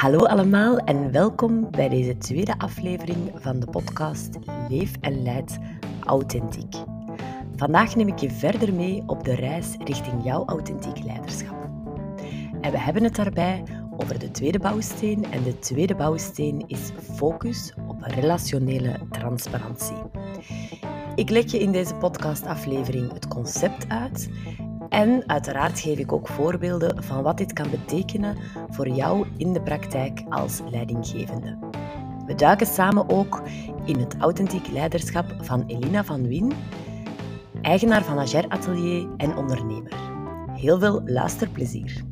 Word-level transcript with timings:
Hallo 0.00 0.18
allemaal 0.18 0.78
en 0.78 1.12
welkom 1.12 1.70
bij 1.70 1.88
deze 1.88 2.18
tweede 2.18 2.58
aflevering 2.58 3.30
van 3.34 3.60
de 3.60 3.66
podcast 3.66 4.28
Leef 4.68 4.92
en 5.00 5.22
Leid 5.22 5.58
Authentiek. 6.04 6.74
Vandaag 7.56 7.96
neem 7.96 8.08
ik 8.08 8.18
je 8.18 8.30
verder 8.30 8.74
mee 8.74 9.02
op 9.06 9.24
de 9.24 9.34
reis 9.34 9.76
richting 9.84 10.24
jouw 10.24 10.44
authentiek 10.46 11.04
leiderschap. 11.04 11.70
En 12.60 12.70
we 12.70 12.78
hebben 12.78 13.02
het 13.02 13.14
daarbij 13.14 13.62
over 13.96 14.18
de 14.18 14.30
tweede 14.30 14.58
bouwsteen 14.58 15.32
en 15.32 15.42
de 15.42 15.58
tweede 15.58 15.94
bouwsteen 15.94 16.64
is 16.66 16.90
focus 17.14 17.74
op 17.88 18.02
relationele 18.02 18.98
transparantie. 19.10 20.02
Ik 21.14 21.30
leg 21.30 21.50
je 21.50 21.58
in 21.58 21.72
deze 21.72 21.94
podcastaflevering 21.94 23.12
het 23.12 23.28
concept 23.28 23.88
uit 23.88 24.30
en 24.90 25.22
uiteraard 25.26 25.80
geef 25.80 25.98
ik 25.98 26.12
ook 26.12 26.28
voorbeelden 26.28 27.04
van 27.04 27.22
wat 27.22 27.38
dit 27.38 27.52
kan 27.52 27.70
betekenen 27.70 28.36
voor 28.68 28.88
jou 28.88 29.26
in 29.36 29.52
de 29.52 29.62
praktijk 29.62 30.22
als 30.28 30.60
leidinggevende. 30.70 31.58
We 32.26 32.34
duiken 32.34 32.66
samen 32.66 33.08
ook 33.08 33.42
in 33.84 33.98
het 33.98 34.16
authentiek 34.18 34.68
leiderschap 34.68 35.34
van 35.40 35.64
Elina 35.66 36.04
van 36.04 36.26
Wien, 36.26 36.52
eigenaar 37.62 38.04
van 38.04 38.18
Ager 38.18 38.48
Atelier 38.48 39.08
en 39.16 39.36
ondernemer. 39.36 39.92
Heel 40.52 40.78
veel 40.78 41.02
luisterplezier. 41.04 42.09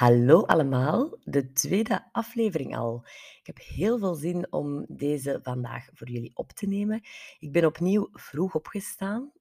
Hallo 0.00 0.42
allemaal, 0.42 1.18
de 1.24 1.52
tweede 1.52 2.08
aflevering 2.12 2.76
al. 2.76 3.02
Ik 3.40 3.46
heb 3.46 3.58
heel 3.58 3.98
veel 3.98 4.14
zin 4.14 4.52
om 4.52 4.84
deze 4.88 5.40
vandaag 5.42 5.88
voor 5.92 6.10
jullie 6.10 6.30
op 6.34 6.52
te 6.52 6.66
nemen. 6.66 7.00
Ik 7.38 7.52
ben 7.52 7.64
opnieuw 7.64 8.08
vroeg 8.12 8.54
opgestaan. 8.54 9.32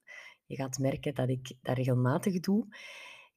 Je 0.45 0.55
gaat 0.55 0.77
merken 0.77 1.15
dat 1.15 1.29
ik 1.29 1.51
dat 1.61 1.77
regelmatig 1.77 2.39
doe. 2.39 2.65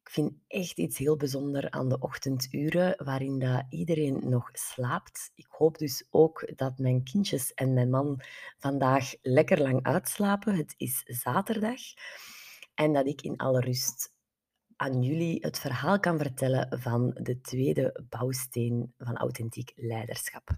Ik 0.00 0.10
vind 0.10 0.32
echt 0.48 0.78
iets 0.78 0.98
heel 0.98 1.16
bijzonders 1.16 1.70
aan 1.70 1.88
de 1.88 1.98
ochtenduren, 1.98 3.04
waarin 3.04 3.38
dat 3.38 3.64
iedereen 3.70 4.20
nog 4.28 4.48
slaapt. 4.52 5.32
Ik 5.34 5.46
hoop 5.48 5.78
dus 5.78 6.06
ook 6.10 6.52
dat 6.56 6.78
mijn 6.78 7.04
kindjes 7.04 7.54
en 7.54 7.74
mijn 7.74 7.90
man 7.90 8.20
vandaag 8.58 9.14
lekker 9.20 9.62
lang 9.62 9.82
uitslapen. 9.82 10.54
Het 10.54 10.74
is 10.76 11.02
zaterdag. 11.06 11.80
En 12.74 12.92
dat 12.92 13.06
ik 13.06 13.22
in 13.22 13.36
alle 13.36 13.60
rust 13.60 14.11
aan 14.76 15.02
jullie 15.02 15.38
het 15.40 15.58
verhaal 15.58 16.00
kan 16.00 16.18
vertellen 16.18 16.80
van 16.80 17.10
de 17.22 17.40
tweede 17.40 18.04
bouwsteen 18.08 18.94
van 18.98 19.16
authentiek 19.16 19.72
leiderschap. 19.76 20.50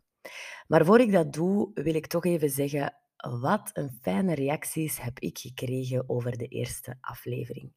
Maar 0.66 0.84
voor 0.84 1.00
ik 1.00 1.12
dat 1.12 1.32
doe, 1.32 1.70
wil 1.74 1.94
ik 1.94 2.06
toch 2.06 2.24
even 2.24 2.50
zeggen 2.50 2.94
wat 3.16 3.70
een 3.72 3.98
fijne 4.02 4.34
reacties 4.34 5.00
heb 5.00 5.18
ik 5.18 5.38
gekregen 5.38 6.08
over 6.08 6.38
de 6.38 6.46
eerste 6.46 6.96
aflevering. 7.00 7.72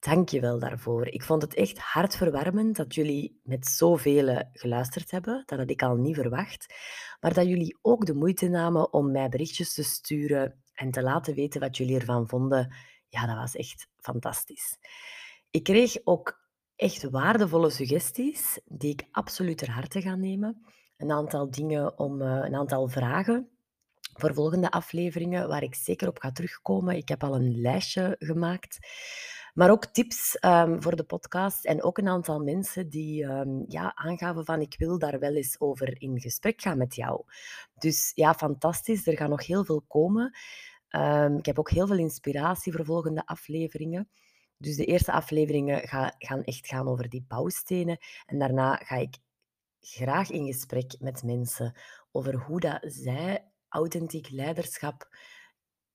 Dank 0.00 0.28
je 0.28 0.40
wel 0.40 0.58
daarvoor. 0.58 1.06
Ik 1.06 1.22
vond 1.22 1.42
het 1.42 1.54
echt 1.54 1.78
hartverwarmend 1.78 2.76
dat 2.76 2.94
jullie 2.94 3.40
met 3.42 3.66
zoveel 3.66 4.42
geluisterd 4.52 5.10
hebben. 5.10 5.42
Dat 5.46 5.58
had 5.58 5.70
ik 5.70 5.82
al 5.82 5.96
niet 5.96 6.14
verwacht. 6.14 6.74
Maar 7.20 7.34
dat 7.34 7.46
jullie 7.46 7.78
ook 7.82 8.06
de 8.06 8.14
moeite 8.14 8.48
namen 8.48 8.92
om 8.92 9.10
mij 9.10 9.28
berichtjes 9.28 9.74
te 9.74 9.82
sturen 9.82 10.62
en 10.74 10.90
te 10.90 11.02
laten 11.02 11.34
weten 11.34 11.60
wat 11.60 11.76
jullie 11.76 11.98
ervan 11.98 12.28
vonden. 12.28 12.74
Ja, 13.08 13.26
dat 13.26 13.36
was 13.36 13.56
echt 13.56 13.88
fantastisch. 13.96 14.76
Ik 15.50 15.62
kreeg 15.62 15.96
ook 16.04 16.46
echt 16.76 17.10
waardevolle 17.10 17.70
suggesties 17.70 18.60
die 18.64 18.92
ik 18.92 19.06
absoluut 19.10 19.58
ter 19.58 19.70
harte 19.70 20.00
ga 20.00 20.14
nemen. 20.14 20.62
Een 20.96 21.12
aantal 21.12 21.50
dingen 21.50 21.98
om 21.98 22.22
uh, 22.22 22.40
een 22.44 22.54
aantal 22.54 22.88
vragen 22.88 23.48
voor 24.12 24.34
volgende 24.34 24.70
afleveringen 24.70 25.48
waar 25.48 25.62
ik 25.62 25.74
zeker 25.74 26.08
op 26.08 26.18
ga 26.18 26.32
terugkomen. 26.32 26.96
Ik 26.96 27.08
heb 27.08 27.24
al 27.24 27.34
een 27.34 27.60
lijstje 27.60 28.16
gemaakt. 28.18 28.78
Maar 29.54 29.70
ook 29.70 29.86
tips 29.86 30.36
um, 30.40 30.82
voor 30.82 30.96
de 30.96 31.04
podcast 31.04 31.64
en 31.64 31.82
ook 31.82 31.98
een 31.98 32.08
aantal 32.08 32.40
mensen 32.40 32.88
die 32.88 33.24
um, 33.24 33.64
ja, 33.68 33.94
aangaven 33.94 34.44
van 34.44 34.60
ik 34.60 34.74
wil 34.78 34.98
daar 34.98 35.18
wel 35.18 35.34
eens 35.34 35.60
over 35.60 36.00
in 36.00 36.20
gesprek 36.20 36.60
gaan 36.60 36.78
met 36.78 36.94
jou. 36.94 37.24
Dus 37.74 38.12
ja, 38.14 38.34
fantastisch. 38.34 39.06
Er 39.06 39.16
gaan 39.16 39.30
nog 39.30 39.46
heel 39.46 39.64
veel 39.64 39.84
komen. 39.88 40.38
Um, 40.90 41.36
ik 41.36 41.46
heb 41.46 41.58
ook 41.58 41.70
heel 41.70 41.86
veel 41.86 41.98
inspiratie 41.98 42.72
voor 42.72 42.84
volgende 42.84 43.26
afleveringen. 43.26 44.08
Dus 44.58 44.76
de 44.76 44.84
eerste 44.84 45.12
afleveringen 45.12 45.88
gaan 46.18 46.44
echt 46.44 46.66
gaan 46.66 46.88
over 46.88 47.08
die 47.08 47.24
bouwstenen. 47.28 47.98
En 48.26 48.38
daarna 48.38 48.76
ga 48.76 48.96
ik 48.96 49.16
graag 49.80 50.30
in 50.30 50.46
gesprek 50.46 50.94
met 50.98 51.22
mensen 51.22 51.76
over 52.12 52.34
hoe 52.34 52.60
dat 52.60 52.78
zij 52.82 53.44
authentiek 53.68 54.30
leiderschap 54.30 55.16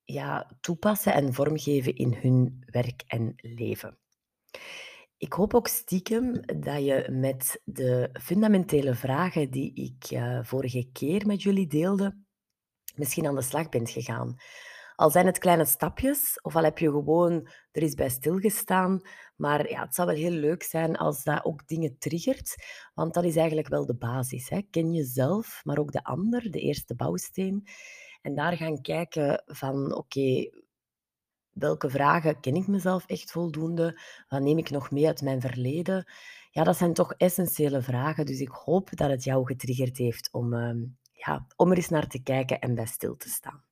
ja, 0.03 0.57
toepassen 0.61 1.13
en 1.13 1.33
vormgeven 1.33 1.95
in 1.95 2.13
hun 2.13 2.63
werk 2.65 3.03
en 3.07 3.33
leven. 3.35 3.97
Ik 5.17 5.33
hoop 5.33 5.53
ook 5.53 5.67
stiekem 5.67 6.41
dat 6.45 6.83
je 6.83 7.07
met 7.11 7.61
de 7.63 8.09
fundamentele 8.13 8.95
vragen 8.95 9.51
die 9.51 9.73
ik 9.73 10.11
uh, 10.11 10.39
vorige 10.43 10.89
keer 10.91 11.27
met 11.27 11.41
jullie 11.41 11.67
deelde, 11.67 12.17
misschien 12.95 13.27
aan 13.27 13.35
de 13.35 13.41
slag 13.41 13.69
bent 13.69 13.89
gegaan. 13.89 14.35
Al 15.03 15.09
zijn 15.09 15.25
het 15.25 15.37
kleine 15.37 15.65
stapjes, 15.65 16.41
of 16.41 16.55
al 16.55 16.63
heb 16.63 16.77
je 16.77 16.89
gewoon 16.89 17.47
er 17.71 17.81
is 17.81 17.93
bij 17.93 18.09
stilgestaan. 18.09 19.01
Maar 19.35 19.69
ja, 19.69 19.81
het 19.81 19.95
zou 19.95 20.07
wel 20.07 20.17
heel 20.17 20.31
leuk 20.31 20.63
zijn 20.63 20.97
als 20.97 21.23
dat 21.23 21.45
ook 21.45 21.67
dingen 21.67 21.97
triggert, 21.97 22.55
want 22.93 23.13
dat 23.13 23.23
is 23.23 23.35
eigenlijk 23.35 23.67
wel 23.67 23.85
de 23.85 23.95
basis. 23.95 24.49
Hè. 24.49 24.61
Ken 24.69 24.93
jezelf, 24.93 25.61
maar 25.63 25.77
ook 25.77 25.91
de 25.91 26.03
ander, 26.03 26.51
de 26.51 26.59
eerste 26.59 26.95
bouwsteen. 26.95 27.67
En 28.21 28.35
daar 28.35 28.57
gaan 28.57 28.81
kijken 28.81 29.43
van, 29.45 29.95
oké, 29.95 30.49
welke 31.49 31.89
vragen 31.89 32.39
ken 32.39 32.55
ik 32.55 32.67
mezelf 32.67 33.05
echt 33.05 33.31
voldoende? 33.31 33.99
Wat 34.27 34.41
neem 34.41 34.57
ik 34.57 34.69
nog 34.69 34.91
mee 34.91 35.07
uit 35.07 35.21
mijn 35.21 35.41
verleden? 35.41 36.11
Ja, 36.51 36.63
dat 36.63 36.77
zijn 36.77 36.93
toch 36.93 37.13
essentiële 37.13 37.81
vragen. 37.81 38.25
Dus 38.25 38.39
ik 38.39 38.49
hoop 38.49 38.89
dat 38.97 39.09
het 39.09 39.23
jou 39.23 39.45
getriggerd 39.45 39.97
heeft 39.97 40.29
om, 40.31 40.53
uh, 40.53 40.87
ja, 41.11 41.47
om 41.55 41.71
er 41.71 41.77
eens 41.77 41.89
naar 41.89 42.07
te 42.07 42.23
kijken 42.23 42.59
en 42.59 42.75
bij 42.75 42.85
stil 42.85 43.17
te 43.17 43.29
staan. 43.29 43.63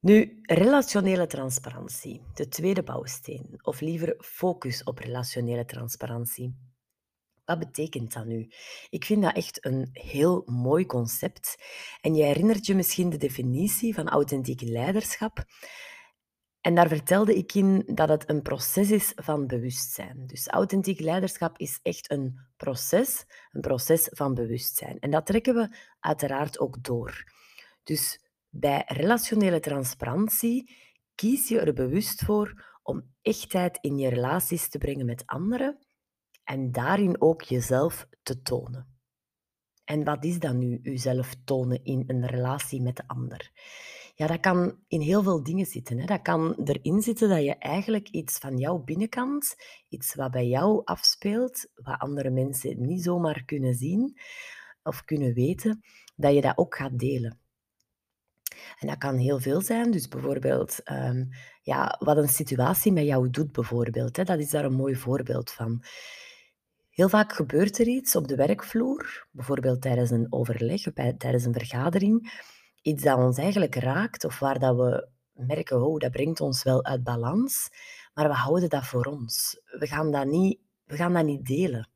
Nu, 0.00 0.38
relationele 0.42 1.26
transparantie, 1.26 2.22
de 2.34 2.48
tweede 2.48 2.82
bouwsteen, 2.82 3.58
of 3.62 3.80
liever 3.80 4.16
focus 4.18 4.82
op 4.84 4.98
relationele 4.98 5.64
transparantie. 5.64 6.56
Wat 7.44 7.58
betekent 7.58 8.12
dat 8.12 8.26
nu? 8.26 8.50
Ik 8.90 9.04
vind 9.04 9.22
dat 9.22 9.34
echt 9.34 9.64
een 9.64 9.88
heel 9.92 10.42
mooi 10.46 10.86
concept. 10.86 11.56
En 12.00 12.14
je 12.14 12.22
herinnert 12.22 12.66
je 12.66 12.74
misschien 12.74 13.10
de 13.10 13.16
definitie 13.16 13.94
van 13.94 14.08
authentiek 14.08 14.60
leiderschap. 14.60 15.44
En 16.60 16.74
daar 16.74 16.88
vertelde 16.88 17.34
ik 17.34 17.54
in 17.54 17.82
dat 17.86 18.08
het 18.08 18.30
een 18.30 18.42
proces 18.42 18.90
is 18.90 19.12
van 19.14 19.46
bewustzijn. 19.46 20.26
Dus 20.26 20.48
authentiek 20.48 21.00
leiderschap 21.00 21.58
is 21.58 21.80
echt 21.82 22.10
een 22.10 22.38
proces, 22.56 23.24
een 23.50 23.60
proces 23.60 24.08
van 24.10 24.34
bewustzijn. 24.34 24.98
En 24.98 25.10
dat 25.10 25.26
trekken 25.26 25.54
we 25.54 25.76
uiteraard 26.00 26.58
ook 26.58 26.84
door. 26.84 27.32
Dus 27.82 28.27
bij 28.58 28.84
relationele 28.86 29.60
transparantie 29.60 30.76
kies 31.14 31.48
je 31.48 31.60
er 31.60 31.72
bewust 31.72 32.24
voor 32.24 32.78
om 32.82 33.14
echtheid 33.22 33.78
in 33.80 33.98
je 33.98 34.08
relaties 34.08 34.68
te 34.68 34.78
brengen 34.78 35.06
met 35.06 35.26
anderen 35.26 35.78
en 36.44 36.72
daarin 36.72 37.20
ook 37.20 37.42
jezelf 37.42 38.08
te 38.22 38.42
tonen. 38.42 38.96
En 39.84 40.04
wat 40.04 40.24
is 40.24 40.38
dan 40.38 40.58
nu 40.58 40.78
jezelf 40.82 41.34
tonen 41.44 41.84
in 41.84 42.04
een 42.06 42.26
relatie 42.26 42.82
met 42.82 42.96
de 42.96 43.06
ander? 43.06 43.50
Ja, 44.14 44.26
dat 44.26 44.40
kan 44.40 44.78
in 44.88 45.00
heel 45.00 45.22
veel 45.22 45.42
dingen 45.42 45.66
zitten. 45.66 45.98
Hè. 45.98 46.06
Dat 46.06 46.22
kan 46.22 46.54
erin 46.64 47.02
zitten 47.02 47.28
dat 47.28 47.44
je 47.44 47.54
eigenlijk 47.54 48.08
iets 48.08 48.38
van 48.38 48.56
jouw 48.56 48.78
binnenkant, 48.78 49.56
iets 49.88 50.14
wat 50.14 50.30
bij 50.30 50.46
jou 50.46 50.82
afspeelt, 50.84 51.66
wat 51.74 51.98
andere 51.98 52.30
mensen 52.30 52.80
niet 52.80 53.02
zomaar 53.02 53.44
kunnen 53.44 53.74
zien 53.74 54.18
of 54.82 55.04
kunnen 55.04 55.34
weten, 55.34 55.80
dat 56.16 56.34
je 56.34 56.40
dat 56.40 56.58
ook 56.58 56.76
gaat 56.76 56.98
delen. 56.98 57.40
En 58.78 58.86
dat 58.86 58.98
kan 58.98 59.16
heel 59.16 59.38
veel 59.38 59.60
zijn. 59.60 59.90
Dus 59.90 60.08
bijvoorbeeld 60.08 60.82
ehm, 60.82 61.24
ja, 61.62 61.96
wat 61.98 62.16
een 62.16 62.28
situatie 62.28 62.92
met 62.92 63.04
jou 63.04 63.30
doet, 63.30 63.52
bijvoorbeeld. 63.52 64.16
Hè, 64.16 64.24
dat 64.24 64.38
is 64.38 64.50
daar 64.50 64.64
een 64.64 64.72
mooi 64.72 64.96
voorbeeld 64.96 65.50
van. 65.50 65.82
Heel 66.90 67.08
vaak 67.08 67.32
gebeurt 67.32 67.78
er 67.78 67.86
iets 67.86 68.16
op 68.16 68.28
de 68.28 68.36
werkvloer, 68.36 69.26
bijvoorbeeld 69.30 69.82
tijdens 69.82 70.10
een 70.10 70.26
overleg 70.30 70.92
bij, 70.92 71.12
tijdens 71.12 71.44
een 71.44 71.52
vergadering, 71.52 72.42
iets 72.82 73.02
dat 73.02 73.18
ons 73.18 73.38
eigenlijk 73.38 73.74
raakt 73.74 74.24
of 74.24 74.38
waar 74.38 74.58
dat 74.58 74.76
we 74.76 75.08
merken, 75.32 75.82
oh, 75.82 75.98
dat 75.98 76.10
brengt 76.10 76.40
ons 76.40 76.62
wel 76.62 76.84
uit 76.84 77.04
balans, 77.04 77.68
maar 78.14 78.28
we 78.28 78.34
houden 78.34 78.68
dat 78.68 78.86
voor 78.86 79.04
ons. 79.04 79.60
We 79.64 79.86
gaan 79.86 80.10
dat 80.10 80.26
niet, 80.26 80.58
we 80.84 80.96
gaan 80.96 81.12
dat 81.12 81.24
niet 81.24 81.46
delen. 81.46 81.88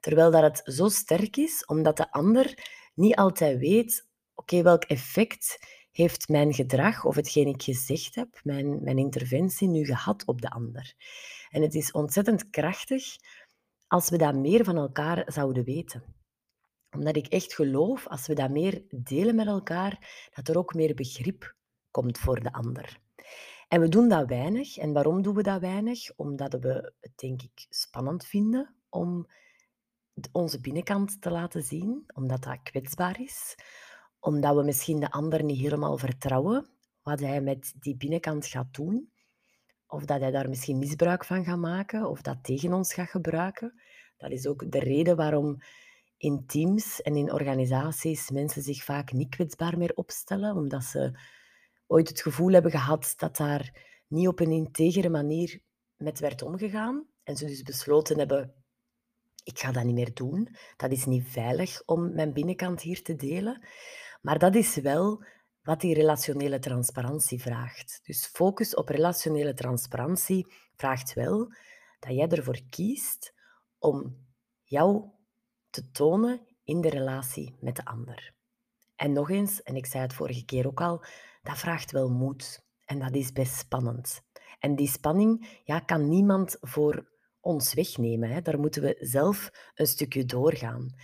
Terwijl 0.00 0.30
dat 0.30 0.42
het 0.42 0.74
zo 0.74 0.88
sterk 0.88 1.36
is, 1.36 1.64
omdat 1.64 1.96
de 1.96 2.10
ander 2.12 2.54
niet 2.94 3.16
altijd 3.16 3.58
weet, 3.58 4.06
oké, 4.34 4.62
welk 4.62 4.84
effect 4.84 5.58
heeft 5.96 6.28
mijn 6.28 6.54
gedrag 6.54 7.04
of 7.04 7.14
hetgeen 7.14 7.46
ik 7.46 7.62
gezegd 7.62 8.14
heb, 8.14 8.40
mijn, 8.42 8.82
mijn 8.82 8.98
interventie 8.98 9.68
nu 9.68 9.84
gehad 9.84 10.24
op 10.26 10.40
de 10.40 10.50
ander? 10.50 10.94
En 11.50 11.62
het 11.62 11.74
is 11.74 11.92
ontzettend 11.92 12.50
krachtig 12.50 13.16
als 13.86 14.10
we 14.10 14.16
dat 14.16 14.34
meer 14.34 14.64
van 14.64 14.76
elkaar 14.76 15.32
zouden 15.32 15.64
weten. 15.64 16.02
Omdat 16.90 17.16
ik 17.16 17.26
echt 17.26 17.54
geloof, 17.54 18.06
als 18.06 18.26
we 18.26 18.34
dat 18.34 18.50
meer 18.50 18.82
delen 18.90 19.34
met 19.34 19.46
elkaar, 19.46 20.28
dat 20.34 20.48
er 20.48 20.58
ook 20.58 20.74
meer 20.74 20.94
begrip 20.94 21.54
komt 21.90 22.18
voor 22.18 22.42
de 22.42 22.52
ander. 22.52 23.00
En 23.68 23.80
we 23.80 23.88
doen 23.88 24.08
dat 24.08 24.28
weinig. 24.28 24.76
En 24.76 24.92
waarom 24.92 25.22
doen 25.22 25.34
we 25.34 25.42
dat 25.42 25.60
weinig? 25.60 26.16
Omdat 26.16 26.52
we 26.52 26.92
het, 27.00 27.12
denk 27.14 27.42
ik, 27.42 27.66
spannend 27.68 28.26
vinden 28.26 28.74
om 28.88 29.26
onze 30.32 30.60
binnenkant 30.60 31.20
te 31.20 31.30
laten 31.30 31.62
zien, 31.62 32.04
omdat 32.14 32.42
dat 32.42 32.62
kwetsbaar 32.62 33.20
is. 33.20 33.54
Omdat 34.26 34.56
we 34.56 34.62
misschien 34.62 35.00
de 35.00 35.10
ander 35.10 35.44
niet 35.44 35.60
helemaal 35.60 35.98
vertrouwen, 35.98 36.66
wat 37.02 37.20
hij 37.20 37.40
met 37.40 37.74
die 37.78 37.96
binnenkant 37.96 38.46
gaat 38.46 38.74
doen. 38.74 39.12
Of 39.86 40.04
dat 40.04 40.20
hij 40.20 40.30
daar 40.30 40.48
misschien 40.48 40.78
misbruik 40.78 41.24
van 41.24 41.44
gaat 41.44 41.58
maken, 41.58 42.08
of 42.08 42.22
dat 42.22 42.44
tegen 42.44 42.72
ons 42.72 42.94
gaat 42.94 43.10
gebruiken. 43.10 43.80
Dat 44.16 44.30
is 44.30 44.46
ook 44.46 44.70
de 44.70 44.78
reden 44.78 45.16
waarom 45.16 45.56
in 46.16 46.46
teams 46.46 47.02
en 47.02 47.16
in 47.16 47.32
organisaties 47.32 48.30
mensen 48.30 48.62
zich 48.62 48.84
vaak 48.84 49.12
niet 49.12 49.28
kwetsbaar 49.28 49.78
meer 49.78 49.92
opstellen, 49.94 50.56
omdat 50.56 50.84
ze 50.84 51.18
ooit 51.86 52.08
het 52.08 52.20
gevoel 52.20 52.52
hebben 52.52 52.70
gehad 52.70 53.14
dat 53.16 53.36
daar 53.36 53.82
niet 54.06 54.28
op 54.28 54.40
een 54.40 54.52
integere 54.52 55.08
manier 55.08 55.60
met 55.96 56.18
werd 56.18 56.42
omgegaan. 56.42 57.06
En 57.22 57.36
ze 57.36 57.46
dus 57.46 57.62
besloten 57.62 58.18
hebben, 58.18 58.54
ik 59.44 59.58
ga 59.58 59.72
dat 59.72 59.84
niet 59.84 59.94
meer 59.94 60.14
doen. 60.14 60.56
Dat 60.76 60.90
is 60.90 61.04
niet 61.04 61.28
veilig 61.28 61.82
om 61.84 62.14
mijn 62.14 62.32
binnenkant 62.32 62.80
hier 62.80 63.02
te 63.02 63.14
delen. 63.14 63.66
Maar 64.26 64.38
dat 64.38 64.54
is 64.54 64.76
wel 64.76 65.24
wat 65.62 65.80
die 65.80 65.94
relationele 65.94 66.58
transparantie 66.58 67.40
vraagt. 67.40 68.00
Dus 68.02 68.26
focus 68.26 68.74
op 68.74 68.88
relationele 68.88 69.54
transparantie 69.54 70.54
vraagt 70.74 71.14
wel 71.14 71.52
dat 71.98 72.14
jij 72.14 72.28
ervoor 72.28 72.60
kiest 72.70 73.34
om 73.78 74.26
jou 74.64 75.04
te 75.70 75.90
tonen 75.90 76.40
in 76.64 76.80
de 76.80 76.88
relatie 76.88 77.56
met 77.60 77.76
de 77.76 77.84
ander. 77.84 78.34
En 78.96 79.12
nog 79.12 79.30
eens, 79.30 79.62
en 79.62 79.76
ik 79.76 79.86
zei 79.86 80.02
het 80.02 80.14
vorige 80.14 80.44
keer 80.44 80.66
ook 80.66 80.80
al, 80.80 81.04
dat 81.42 81.58
vraagt 81.58 81.90
wel 81.90 82.10
moed. 82.10 82.64
En 82.84 82.98
dat 82.98 83.14
is 83.14 83.32
best 83.32 83.54
spannend. 83.54 84.22
En 84.58 84.76
die 84.76 84.88
spanning 84.88 85.60
ja, 85.64 85.80
kan 85.80 86.08
niemand 86.08 86.56
voor 86.60 87.08
ons 87.40 87.74
wegnemen. 87.74 88.30
Hè. 88.30 88.40
Daar 88.42 88.58
moeten 88.58 88.82
we 88.82 88.96
zelf 89.00 89.50
een 89.74 89.86
stukje 89.86 90.24
doorgaan. 90.24 90.94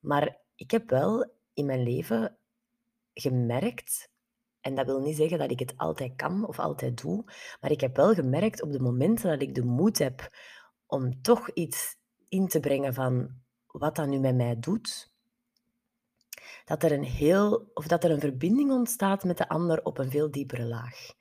Maar 0.00 0.40
ik 0.54 0.70
heb 0.70 0.90
wel 0.90 1.32
in 1.52 1.66
mijn 1.66 1.82
leven 1.82 2.34
gemerkt, 3.14 4.10
en 4.60 4.74
dat 4.74 4.86
wil 4.86 5.00
niet 5.00 5.16
zeggen 5.16 5.38
dat 5.38 5.50
ik 5.50 5.58
het 5.58 5.76
altijd 5.76 6.16
kan 6.16 6.46
of 6.46 6.58
altijd 6.58 7.02
doe, 7.02 7.24
maar 7.60 7.70
ik 7.70 7.80
heb 7.80 7.96
wel 7.96 8.14
gemerkt 8.14 8.62
op 8.62 8.72
de 8.72 8.80
momenten 8.80 9.30
dat 9.30 9.42
ik 9.42 9.54
de 9.54 9.64
moed 9.64 9.98
heb 9.98 10.28
om 10.86 11.22
toch 11.22 11.50
iets 11.50 11.96
in 12.28 12.48
te 12.48 12.60
brengen 12.60 12.94
van 12.94 13.30
wat 13.66 13.96
dat 13.96 14.08
nu 14.08 14.18
met 14.18 14.36
mij 14.36 14.58
doet, 14.58 15.12
dat 16.64 16.82
er 16.82 16.92
een 16.92 17.04
heel 17.04 17.70
of 17.74 17.86
dat 17.86 18.04
er 18.04 18.10
een 18.10 18.20
verbinding 18.20 18.70
ontstaat 18.70 19.24
met 19.24 19.38
de 19.38 19.48
ander 19.48 19.84
op 19.84 19.98
een 19.98 20.10
veel 20.10 20.30
diepere 20.30 20.64
laag. 20.64 21.12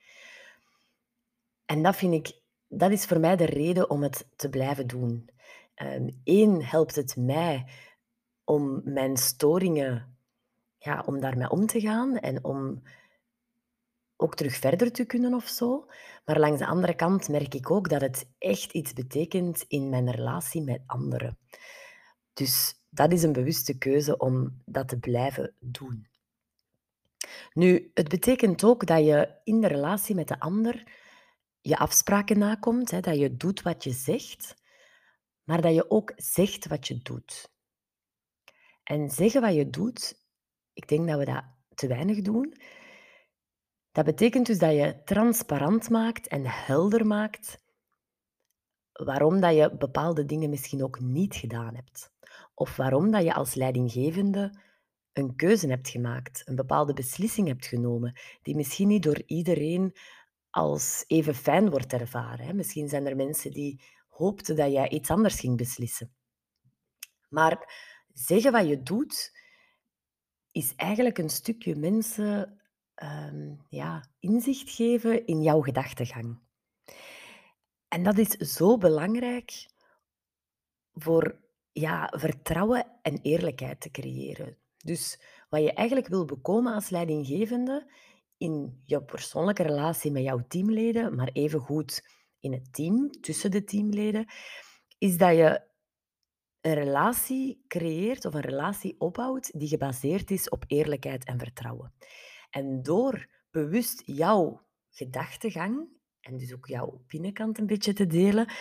En 1.66 1.84
dat 1.84 1.96
vind 1.96 2.14
ik, 2.14 2.42
dat 2.68 2.92
is 2.92 3.06
voor 3.06 3.20
mij 3.20 3.36
de 3.36 3.46
reden 3.46 3.90
om 3.90 4.04
het 4.04 4.28
te 4.36 4.50
blijven 4.50 4.88
doen. 4.88 5.30
Eén 5.76 6.20
ehm, 6.24 6.60
helpt 6.60 6.96
het 6.96 7.16
mij 7.16 7.66
om 8.44 8.82
mijn 8.84 9.18
storingen, 9.18 10.18
ja, 10.80 11.04
om 11.06 11.20
daarmee 11.20 11.50
om 11.50 11.66
te 11.66 11.80
gaan 11.80 12.18
en 12.18 12.44
om 12.44 12.82
ook 14.16 14.36
terug 14.36 14.56
verder 14.56 14.92
te 14.92 15.06
kunnen 15.06 15.34
of 15.34 15.48
zo. 15.48 15.86
Maar 16.26 16.40
langs 16.40 16.60
de 16.60 16.66
andere 16.66 16.96
kant 16.96 17.30
merk 17.30 17.54
ik 17.54 17.72
ook 17.72 17.90
dat 17.90 18.02
het 18.02 18.30
echt 18.38 18.74
iets 18.74 18.94
betekent 18.94 19.66
in 19.68 19.90
mijn 19.90 20.12
relatie 20.12 20.62
met 20.62 20.82
anderen. 20.86 21.38
Dus 22.34 22.76
dat 22.90 23.12
is 23.12 23.24
een 23.24 23.34
bewuste 23.34 23.78
keuze 23.78 24.18
om 24.18 24.62
dat 24.66 24.88
te 24.88 25.00
blijven 25.00 25.56
doen. 25.60 26.08
Nu, 27.54 27.92
het 27.94 28.08
betekent 28.08 28.64
ook 28.64 28.86
dat 28.86 29.06
je 29.06 29.40
in 29.44 29.62
de 29.62 29.68
relatie 29.68 30.16
met 30.16 30.28
de 30.28 30.40
ander 30.40 30.98
je 31.62 31.78
afspraken 31.78 32.38
nakomt, 32.38 32.92
hè, 32.92 33.00
dat 33.00 33.18
je 33.18 33.38
doet 33.38 33.62
wat 33.62 33.84
je 33.84 33.92
zegt, 33.92 34.56
maar 35.44 35.62
dat 35.62 35.74
je 35.74 35.90
ook 35.90 36.14
zegt 36.16 36.68
wat 36.68 36.88
je 36.88 36.98
doet. 37.02 37.52
En 38.84 39.10
zeggen 39.10 39.42
wat 39.42 39.54
je 39.54 39.70
doet, 39.70 40.19
ik 40.80 40.88
denk 40.88 41.08
dat 41.08 41.18
we 41.18 41.26
dat 41.26 41.44
te 41.76 41.88
weinig 41.88 42.22
doen. 42.22 42.54
Dat 43.92 44.06
betekent 44.06 44.46
dus 44.46 44.60
dat 44.60 44.72
je 44.72 45.02
transparant 45.04 45.90
maakt 45.90 46.28
en 46.28 46.46
helder 46.46 47.06
maakt 47.08 47.64
waarom 48.92 49.40
dat 49.40 49.56
je 49.56 49.78
bepaalde 49.78 50.26
dingen 50.26 50.50
misschien 50.50 50.84
ook 50.84 51.00
niet 51.00 51.36
gedaan 51.36 51.76
hebt. 51.76 52.12
Of 52.54 52.76
waarom 52.76 53.12
dat 53.12 53.24
je 53.24 53.34
als 53.34 53.54
leidinggevende 53.54 54.62
een 55.14 55.36
keuze 55.36 55.68
hebt 55.68 55.90
gemaakt, 55.90 56.42
een 56.46 56.56
bepaalde 56.56 56.94
beslissing 56.94 57.48
hebt 57.48 57.66
genomen, 57.66 58.20
die 58.42 58.56
misschien 58.56 58.88
niet 58.88 59.04
door 59.04 59.22
iedereen 59.26 59.96
als 60.50 61.04
even 61.08 61.36
fijn 61.36 61.70
wordt 61.70 61.94
ervaren. 61.94 62.56
Misschien 62.56 62.90
zijn 62.90 63.08
er 63.08 63.16
mensen 63.16 63.52
die 63.52 63.82
hoopten 64.08 64.56
dat 64.56 64.72
jij 64.72 64.90
iets 64.90 65.10
anders 65.10 65.40
ging 65.40 65.58
beslissen. 65.58 66.14
Maar 67.30 67.74
zeggen 68.14 68.52
wat 68.52 68.68
je 68.68 68.84
doet, 68.84 69.32
is 70.52 70.76
eigenlijk 70.76 71.18
een 71.18 71.30
stukje 71.30 71.76
mensen 71.76 72.62
um, 73.04 73.66
ja, 73.70 74.10
inzicht 74.20 74.70
geven 74.70 75.26
in 75.26 75.42
jouw 75.42 75.62
gedachtegang. 75.62 76.40
En 77.88 78.04
dat 78.04 78.18
is 78.18 78.30
zo 78.30 78.78
belangrijk 78.78 79.68
voor 80.94 81.40
ja, 81.72 82.14
vertrouwen 82.16 82.86
en 83.02 83.20
eerlijkheid 83.22 83.82
te 83.82 83.92
creëren. 83.92 84.58
Dus 84.78 85.20
wat 85.50 85.62
je 85.62 85.74
eigenlijk 85.74 86.08
wil 86.08 86.26
bekomen 86.26 86.74
als 86.74 86.90
leidinggevende 86.90 87.92
in 88.38 88.82
jouw 88.86 89.04
persoonlijke 89.04 89.64
relatie 89.64 90.12
met 90.12 90.24
jouw 90.24 90.46
teamleden, 90.48 91.16
maar 91.16 91.30
evengoed 91.34 92.10
in 92.40 92.54
het 92.54 92.74
team, 92.74 93.12
tussen 93.12 93.52
de 93.52 93.64
teamleden, 93.64 94.26
is 94.98 95.18
dat 95.18 95.36
je 95.36 95.62
een 96.62 96.74
relatie 96.74 97.64
creëert 97.68 98.26
of 98.26 98.34
een 98.34 98.42
relatie 98.42 98.96
opbouwt 99.00 99.60
die 99.60 99.68
gebaseerd 99.68 100.32
is 100.32 100.50
op 100.50 100.64
eerlijkheid 100.68 101.26
en 101.26 101.40
vertrouwen. 101.40 101.94
En 102.50 102.84
door 102.84 103.28
bewust 103.52 104.02
jouw 104.06 104.66
gedachtegang 104.90 105.88
en 106.22 106.38
dus 106.38 106.54
ook 106.54 106.68
jouw 106.68 107.04
binnenkant 107.08 107.58
een 107.58 107.66
beetje 107.66 107.94
te 107.94 108.08
delen, 108.08 108.52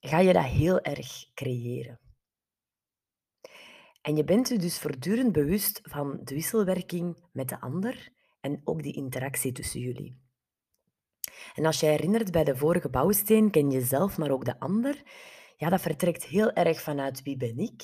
ga 0.00 0.18
je 0.18 0.32
dat 0.32 0.44
heel 0.44 0.80
erg 0.80 1.34
creëren. 1.34 2.00
En 4.02 4.16
je 4.16 4.24
bent 4.24 4.48
je 4.48 4.58
dus 4.58 4.78
voortdurend 4.78 5.32
bewust 5.32 5.80
van 5.82 6.20
de 6.24 6.34
wisselwerking 6.34 7.16
met 7.32 7.48
de 7.48 7.60
ander 7.60 8.12
en 8.40 8.60
ook 8.64 8.82
die 8.82 8.94
interactie 8.94 9.52
tussen 9.52 9.80
jullie. 9.80 10.20
En 11.54 11.66
als 11.66 11.80
je 11.80 11.86
herinnert 11.86 12.30
bij 12.30 12.44
de 12.44 12.56
vorige 12.56 12.88
bouwsteen, 12.88 13.50
ken 13.50 13.70
je 13.70 13.80
zelf, 13.80 14.18
maar 14.18 14.30
ook 14.30 14.44
de 14.44 14.60
ander. 14.60 15.02
Ja, 15.62 15.68
dat 15.68 15.80
vertrekt 15.80 16.24
heel 16.24 16.52
erg 16.52 16.80
vanuit 16.80 17.22
wie 17.22 17.36
ben 17.36 17.58
ik? 17.58 17.82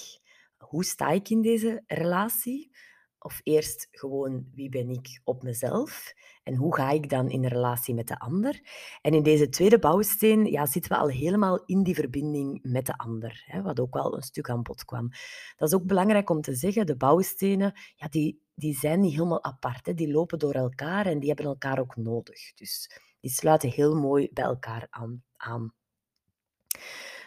Hoe 0.57 0.85
sta 0.85 1.09
ik 1.11 1.29
in 1.29 1.43
deze 1.43 1.83
relatie? 1.87 2.71
Of 3.19 3.41
eerst 3.43 3.89
gewoon 3.91 4.47
wie 4.55 4.69
ben 4.69 4.91
ik 4.91 5.21
op 5.25 5.43
mezelf 5.43 6.15
en 6.43 6.55
hoe 6.55 6.75
ga 6.75 6.91
ik 6.91 7.09
dan 7.09 7.31
in 7.31 7.47
relatie 7.47 7.95
met 7.95 8.07
de 8.09 8.19
ander? 8.19 8.61
En 9.01 9.15
in 9.15 9.23
deze 9.23 9.49
tweede 9.49 9.79
bouwsteen 9.79 10.45
ja, 10.45 10.67
zitten 10.67 10.91
we 10.93 10.99
al 10.99 11.09
helemaal 11.09 11.65
in 11.65 11.83
die 11.83 11.95
verbinding 11.95 12.59
met 12.63 12.87
de 12.87 12.97
ander, 12.97 13.43
hè, 13.47 13.63
wat 13.63 13.81
ook 13.81 13.95
wel 13.95 14.17
een 14.17 14.23
stuk 14.23 14.51
aan 14.51 14.63
bod 14.63 14.85
kwam. 14.85 15.09
Dat 15.57 15.69
is 15.69 15.75
ook 15.75 15.87
belangrijk 15.87 16.31
om 16.31 16.41
te 16.41 16.55
zeggen, 16.55 16.87
de 16.87 16.97
bouwstenen 16.97 17.73
ja, 17.95 18.09
die, 18.09 18.43
die 18.55 18.75
zijn 18.75 19.01
niet 19.01 19.13
helemaal 19.13 19.45
apart, 19.45 19.87
hè, 19.87 19.95
die 19.95 20.13
lopen 20.13 20.39
door 20.39 20.55
elkaar 20.55 21.07
en 21.07 21.19
die 21.19 21.29
hebben 21.29 21.47
elkaar 21.47 21.79
ook 21.79 21.97
nodig. 21.97 22.55
Dus 22.55 22.91
die 23.21 23.31
sluiten 23.31 23.71
heel 23.71 23.95
mooi 23.97 24.29
bij 24.33 24.45
elkaar 24.45 24.87
aan. 24.91 25.23
aan. 25.37 25.73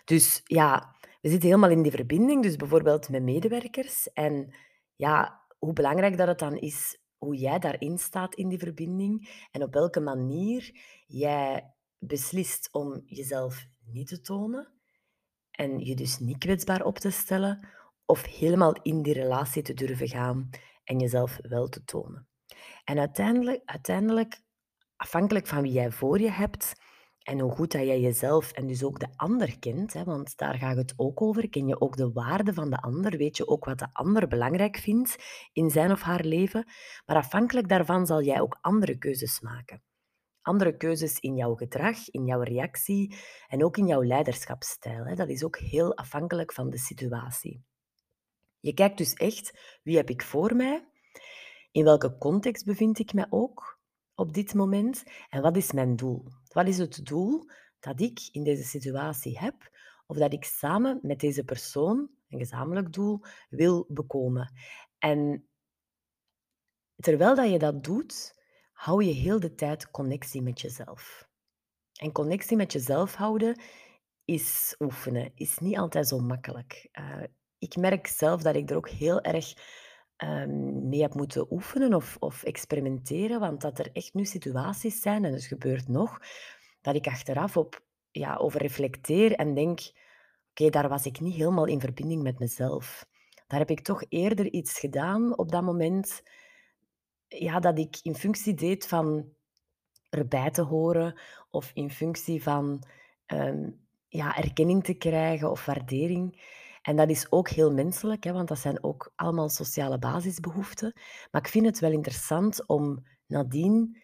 Dus 0.05 0.41
ja, 0.43 0.95
we 1.21 1.29
zitten 1.29 1.49
helemaal 1.49 1.69
in 1.69 1.81
die 1.81 1.91
verbinding, 1.91 2.43
dus 2.43 2.55
bijvoorbeeld 2.55 3.09
met 3.09 3.23
medewerkers. 3.23 4.13
En 4.13 4.53
ja, 4.95 5.41
hoe 5.59 5.73
belangrijk 5.73 6.17
dat 6.17 6.27
het 6.27 6.39
dan 6.39 6.57
is 6.57 6.99
hoe 7.17 7.35
jij 7.35 7.59
daarin 7.59 7.97
staat 7.97 8.35
in 8.35 8.49
die 8.49 8.59
verbinding 8.59 9.45
en 9.51 9.63
op 9.63 9.73
welke 9.73 9.99
manier 9.99 10.71
jij 11.07 11.73
beslist 11.99 12.69
om 12.71 13.01
jezelf 13.05 13.67
niet 13.85 14.07
te 14.07 14.21
tonen 14.21 14.67
en 15.51 15.79
je 15.79 15.95
dus 15.95 16.19
niet 16.19 16.37
kwetsbaar 16.37 16.83
op 16.83 16.97
te 16.97 17.09
stellen 17.09 17.67
of 18.05 18.25
helemaal 18.25 18.73
in 18.81 19.01
die 19.01 19.13
relatie 19.13 19.63
te 19.63 19.73
durven 19.73 20.07
gaan 20.07 20.49
en 20.83 20.99
jezelf 20.99 21.39
wel 21.41 21.67
te 21.67 21.83
tonen. 21.83 22.27
En 22.83 22.99
uiteindelijk, 22.99 23.61
uiteindelijk 23.65 24.41
afhankelijk 24.95 25.47
van 25.47 25.61
wie 25.61 25.71
jij 25.71 25.91
voor 25.91 26.19
je 26.19 26.31
hebt, 26.31 26.73
en 27.23 27.39
hoe 27.39 27.51
goed 27.51 27.71
dat 27.71 27.85
jij 27.85 27.99
jezelf 27.99 28.51
en 28.51 28.67
dus 28.67 28.83
ook 28.83 28.99
de 28.99 29.07
ander 29.15 29.59
kent, 29.59 29.93
hè, 29.93 30.03
want 30.03 30.37
daar 30.37 30.55
gaat 30.55 30.75
het 30.75 30.93
ook 30.95 31.21
over. 31.21 31.49
Ken 31.49 31.67
je 31.67 31.81
ook 31.81 31.97
de 31.97 32.11
waarde 32.11 32.53
van 32.53 32.69
de 32.69 32.81
ander? 32.81 33.17
Weet 33.17 33.37
je 33.37 33.47
ook 33.47 33.65
wat 33.65 33.79
de 33.79 33.87
ander 33.91 34.27
belangrijk 34.27 34.77
vindt 34.77 35.15
in 35.53 35.69
zijn 35.69 35.91
of 35.91 36.01
haar 36.01 36.23
leven? 36.23 36.65
Maar 37.05 37.15
afhankelijk 37.15 37.69
daarvan 37.69 38.05
zal 38.05 38.23
jij 38.23 38.41
ook 38.41 38.57
andere 38.61 38.97
keuzes 38.97 39.39
maken. 39.39 39.83
Andere 40.41 40.77
keuzes 40.77 41.19
in 41.19 41.35
jouw 41.35 41.55
gedrag, 41.55 42.09
in 42.09 42.25
jouw 42.25 42.41
reactie 42.41 43.15
en 43.47 43.63
ook 43.63 43.77
in 43.77 43.87
jouw 43.87 44.03
leiderschapsstijl. 44.03 45.05
Hè. 45.05 45.15
Dat 45.15 45.29
is 45.29 45.43
ook 45.43 45.57
heel 45.57 45.97
afhankelijk 45.97 46.53
van 46.53 46.69
de 46.69 46.77
situatie. 46.77 47.63
Je 48.59 48.73
kijkt 48.73 48.97
dus 48.97 49.13
echt, 49.13 49.79
wie 49.83 49.97
heb 49.97 50.09
ik 50.09 50.21
voor 50.21 50.55
mij? 50.55 50.87
In 51.71 51.83
welke 51.83 52.17
context 52.17 52.65
bevind 52.65 52.99
ik 52.99 53.13
me 53.13 53.25
ook 53.29 53.79
op 54.15 54.33
dit 54.33 54.53
moment? 54.53 55.03
En 55.29 55.41
wat 55.41 55.57
is 55.57 55.71
mijn 55.71 55.95
doel? 55.95 56.25
Wat 56.53 56.67
is 56.67 56.77
het 56.77 57.05
doel 57.05 57.49
dat 57.79 58.01
ik 58.01 58.29
in 58.31 58.43
deze 58.43 58.63
situatie 58.63 59.39
heb 59.39 59.69
of 60.07 60.17
dat 60.17 60.33
ik 60.33 60.43
samen 60.43 60.99
met 61.01 61.19
deze 61.19 61.43
persoon, 61.43 62.09
een 62.29 62.39
gezamenlijk 62.39 62.93
doel, 62.93 63.21
wil 63.49 63.85
bekomen? 63.89 64.53
En 64.97 65.47
terwijl 66.95 67.35
dat 67.35 67.49
je 67.49 67.59
dat 67.59 67.83
doet, 67.83 68.35
hou 68.71 69.03
je 69.03 69.13
heel 69.13 69.39
de 69.39 69.55
tijd 69.55 69.91
connectie 69.91 70.41
met 70.41 70.61
jezelf. 70.61 71.29
En 71.99 72.11
connectie 72.11 72.57
met 72.57 72.71
jezelf 72.71 73.15
houden 73.15 73.61
is 74.25 74.75
oefenen, 74.79 75.31
is 75.35 75.57
niet 75.57 75.77
altijd 75.77 76.07
zo 76.07 76.19
makkelijk. 76.19 76.89
Uh, 76.99 77.23
ik 77.57 77.75
merk 77.75 78.07
zelf 78.07 78.41
dat 78.41 78.55
ik 78.55 78.69
er 78.69 78.75
ook 78.75 78.89
heel 78.89 79.21
erg 79.21 79.53
um, 80.23 80.89
mee 80.89 81.01
heb 81.01 81.13
moeten 81.13 81.51
oefenen 81.51 81.93
of, 81.93 82.17
of 82.19 82.43
experimenteren, 82.43 83.39
want 83.39 83.61
dat 83.61 83.79
er 83.79 83.89
echt 83.93 84.13
nu 84.13 84.25
situaties 84.25 85.01
zijn, 85.01 85.25
en 85.25 85.33
het 85.33 85.43
gebeurt 85.43 85.87
nog, 85.87 86.19
dat 86.81 86.95
ik 86.95 87.07
achteraf 87.07 87.57
op, 87.57 87.83
ja, 88.11 88.35
over 88.35 88.61
reflecteer 88.61 89.35
en 89.35 89.53
denk, 89.53 89.79
oké, 90.49 90.69
daar 90.69 90.89
was 90.89 91.05
ik 91.05 91.19
niet 91.19 91.35
helemaal 91.35 91.65
in 91.65 91.79
verbinding 91.79 92.23
met 92.23 92.39
mezelf. 92.39 93.05
Daar 93.47 93.59
heb 93.59 93.69
ik 93.69 93.81
toch 93.81 94.03
eerder 94.09 94.51
iets 94.51 94.79
gedaan 94.79 95.37
op 95.37 95.51
dat 95.51 95.63
moment, 95.63 96.23
ja, 97.27 97.59
dat 97.59 97.77
ik 97.77 97.99
in 98.01 98.15
functie 98.15 98.53
deed 98.53 98.87
van 98.87 99.33
erbij 100.09 100.51
te 100.51 100.61
horen 100.61 101.19
of 101.49 101.71
in 101.73 101.89
functie 101.89 102.43
van 102.43 102.83
ehm, 103.25 103.69
ja, 104.07 104.37
erkenning 104.37 104.83
te 104.83 104.93
krijgen 104.93 105.51
of 105.51 105.65
waardering. 105.65 106.41
En 106.81 106.95
dat 106.95 107.09
is 107.09 107.31
ook 107.31 107.49
heel 107.49 107.71
menselijk, 107.71 108.23
hè, 108.23 108.31
want 108.31 108.47
dat 108.47 108.59
zijn 108.59 108.83
ook 108.83 109.11
allemaal 109.15 109.49
sociale 109.49 109.99
basisbehoeften. 109.99 110.93
Maar 111.31 111.41
ik 111.41 111.47
vind 111.47 111.65
het 111.65 111.79
wel 111.79 111.91
interessant 111.91 112.67
om 112.67 113.03
nadien 113.27 113.97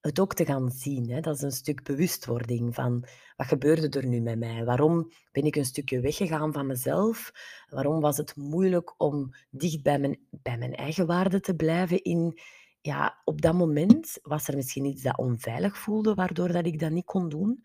het 0.00 0.20
ook 0.20 0.34
te 0.34 0.44
gaan 0.44 0.70
zien. 0.70 1.10
Hè. 1.10 1.20
Dat 1.20 1.34
is 1.34 1.42
een 1.42 1.52
stuk 1.52 1.82
bewustwording 1.82 2.74
van 2.74 3.04
wat 3.36 3.46
gebeurde 3.46 4.00
er 4.00 4.06
nu 4.06 4.20
met 4.20 4.38
mij? 4.38 4.64
Waarom 4.64 5.10
ben 5.32 5.44
ik 5.44 5.56
een 5.56 5.64
stukje 5.64 6.00
weggegaan 6.00 6.52
van 6.52 6.66
mezelf? 6.66 7.32
Waarom 7.68 8.00
was 8.00 8.16
het 8.16 8.36
moeilijk 8.36 8.94
om 8.96 9.34
dicht 9.50 9.82
bij 9.82 9.98
mijn, 9.98 10.18
bij 10.30 10.58
mijn 10.58 10.74
eigen 10.74 11.06
waarde 11.06 11.40
te 11.40 11.54
blijven 11.54 12.02
in 12.02 12.38
ja, 12.80 13.20
op 13.24 13.40
dat 13.40 13.54
moment 13.54 14.18
was 14.22 14.48
er 14.48 14.56
misschien 14.56 14.84
iets 14.84 15.02
dat 15.02 15.18
onveilig 15.18 15.78
voelde, 15.78 16.14
waardoor 16.14 16.52
dat 16.52 16.66
ik 16.66 16.78
dat 16.78 16.90
niet 16.90 17.04
kon 17.04 17.28
doen. 17.28 17.64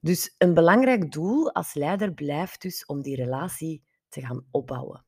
Dus 0.00 0.34
een 0.38 0.54
belangrijk 0.54 1.12
doel 1.12 1.52
als 1.52 1.74
leider 1.74 2.14
blijft 2.14 2.62
dus 2.62 2.86
om 2.86 3.02
die 3.02 3.16
relatie 3.16 3.84
te 4.08 4.20
gaan 4.20 4.46
opbouwen. 4.50 5.04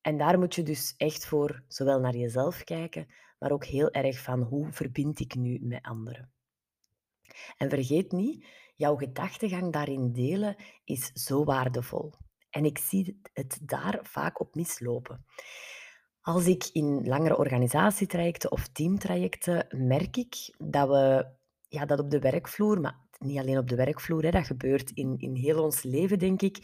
En 0.00 0.18
daar 0.18 0.38
moet 0.38 0.54
je 0.54 0.62
dus 0.62 0.94
echt 0.96 1.26
voor 1.26 1.64
zowel 1.68 2.00
naar 2.00 2.16
jezelf 2.16 2.64
kijken, 2.64 3.06
maar 3.38 3.52
ook 3.52 3.64
heel 3.64 3.90
erg 3.90 4.20
van 4.20 4.42
hoe 4.42 4.72
verbind 4.72 5.20
ik 5.20 5.34
nu 5.34 5.58
met 5.62 5.82
anderen. 5.82 6.32
En 7.56 7.70
vergeet 7.70 8.12
niet, 8.12 8.46
jouw 8.76 8.96
gedachtegang 8.96 9.72
daarin 9.72 10.12
delen 10.12 10.56
is 10.84 11.12
zo 11.12 11.44
waardevol. 11.44 12.12
En 12.50 12.64
ik 12.64 12.78
zie 12.78 13.20
het 13.32 13.58
daar 13.62 13.98
vaak 14.02 14.40
op 14.40 14.54
mislopen. 14.54 15.24
Als 16.20 16.46
ik 16.46 16.68
in 16.72 17.06
langere 17.06 17.36
organisatietrajecten 17.36 18.52
of 18.52 18.68
teamtrajecten 18.68 19.66
merk 19.70 20.16
ik 20.16 20.54
dat 20.58 20.88
we 20.88 21.26
ja, 21.68 21.84
dat 21.84 21.98
op 21.98 22.10
de 22.10 22.18
werkvloer, 22.18 22.80
maar 22.80 23.03
niet 23.24 23.38
alleen 23.38 23.58
op 23.58 23.68
de 23.68 23.76
werkvloer, 23.76 24.22
hè, 24.22 24.30
dat 24.30 24.46
gebeurt 24.46 24.90
in, 24.90 25.18
in 25.18 25.34
heel 25.34 25.62
ons 25.62 25.82
leven, 25.82 26.18
denk 26.18 26.42
ik, 26.42 26.56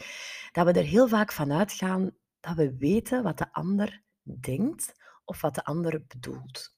dat 0.51 0.65
we 0.65 0.71
er 0.71 0.85
heel 0.85 1.07
vaak 1.07 1.31
van 1.31 1.51
uitgaan 1.51 2.11
dat 2.39 2.55
we 2.55 2.77
weten 2.77 3.23
wat 3.23 3.37
de 3.37 3.53
ander 3.53 4.03
denkt 4.23 4.95
of 5.25 5.41
wat 5.41 5.55
de 5.55 5.63
ander 5.63 6.03
bedoelt. 6.07 6.75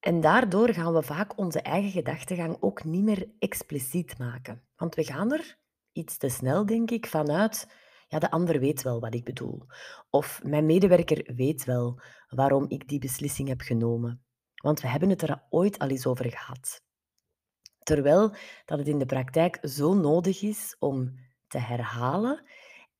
En 0.00 0.20
daardoor 0.20 0.74
gaan 0.74 0.92
we 0.94 1.02
vaak 1.02 1.38
onze 1.38 1.62
eigen 1.62 1.90
gedachtegang 1.90 2.56
ook 2.60 2.84
niet 2.84 3.02
meer 3.02 3.28
expliciet 3.38 4.18
maken. 4.18 4.62
Want 4.76 4.94
we 4.94 5.04
gaan 5.04 5.32
er 5.32 5.58
iets 5.92 6.16
te 6.16 6.28
snel, 6.28 6.66
denk 6.66 6.90
ik, 6.90 7.06
vanuit 7.06 7.68
ja, 8.08 8.18
de 8.18 8.30
ander 8.30 8.60
weet 8.60 8.82
wel 8.82 9.00
wat 9.00 9.14
ik 9.14 9.24
bedoel. 9.24 9.66
Of 10.10 10.40
mijn 10.42 10.66
medewerker 10.66 11.34
weet 11.34 11.64
wel 11.64 12.00
waarom 12.28 12.64
ik 12.68 12.88
die 12.88 12.98
beslissing 12.98 13.48
heb 13.48 13.60
genomen. 13.60 14.24
Want 14.54 14.80
we 14.80 14.88
hebben 14.88 15.08
het 15.08 15.22
er 15.22 15.42
ooit 15.48 15.78
al 15.78 15.88
eens 15.88 16.06
over 16.06 16.30
gehad. 16.30 16.82
Terwijl 17.88 18.34
dat 18.64 18.78
het 18.78 18.88
in 18.88 18.98
de 18.98 19.06
praktijk 19.06 19.58
zo 19.62 19.94
nodig 19.94 20.42
is 20.42 20.76
om 20.78 21.18
te 21.46 21.58
herhalen 21.58 22.42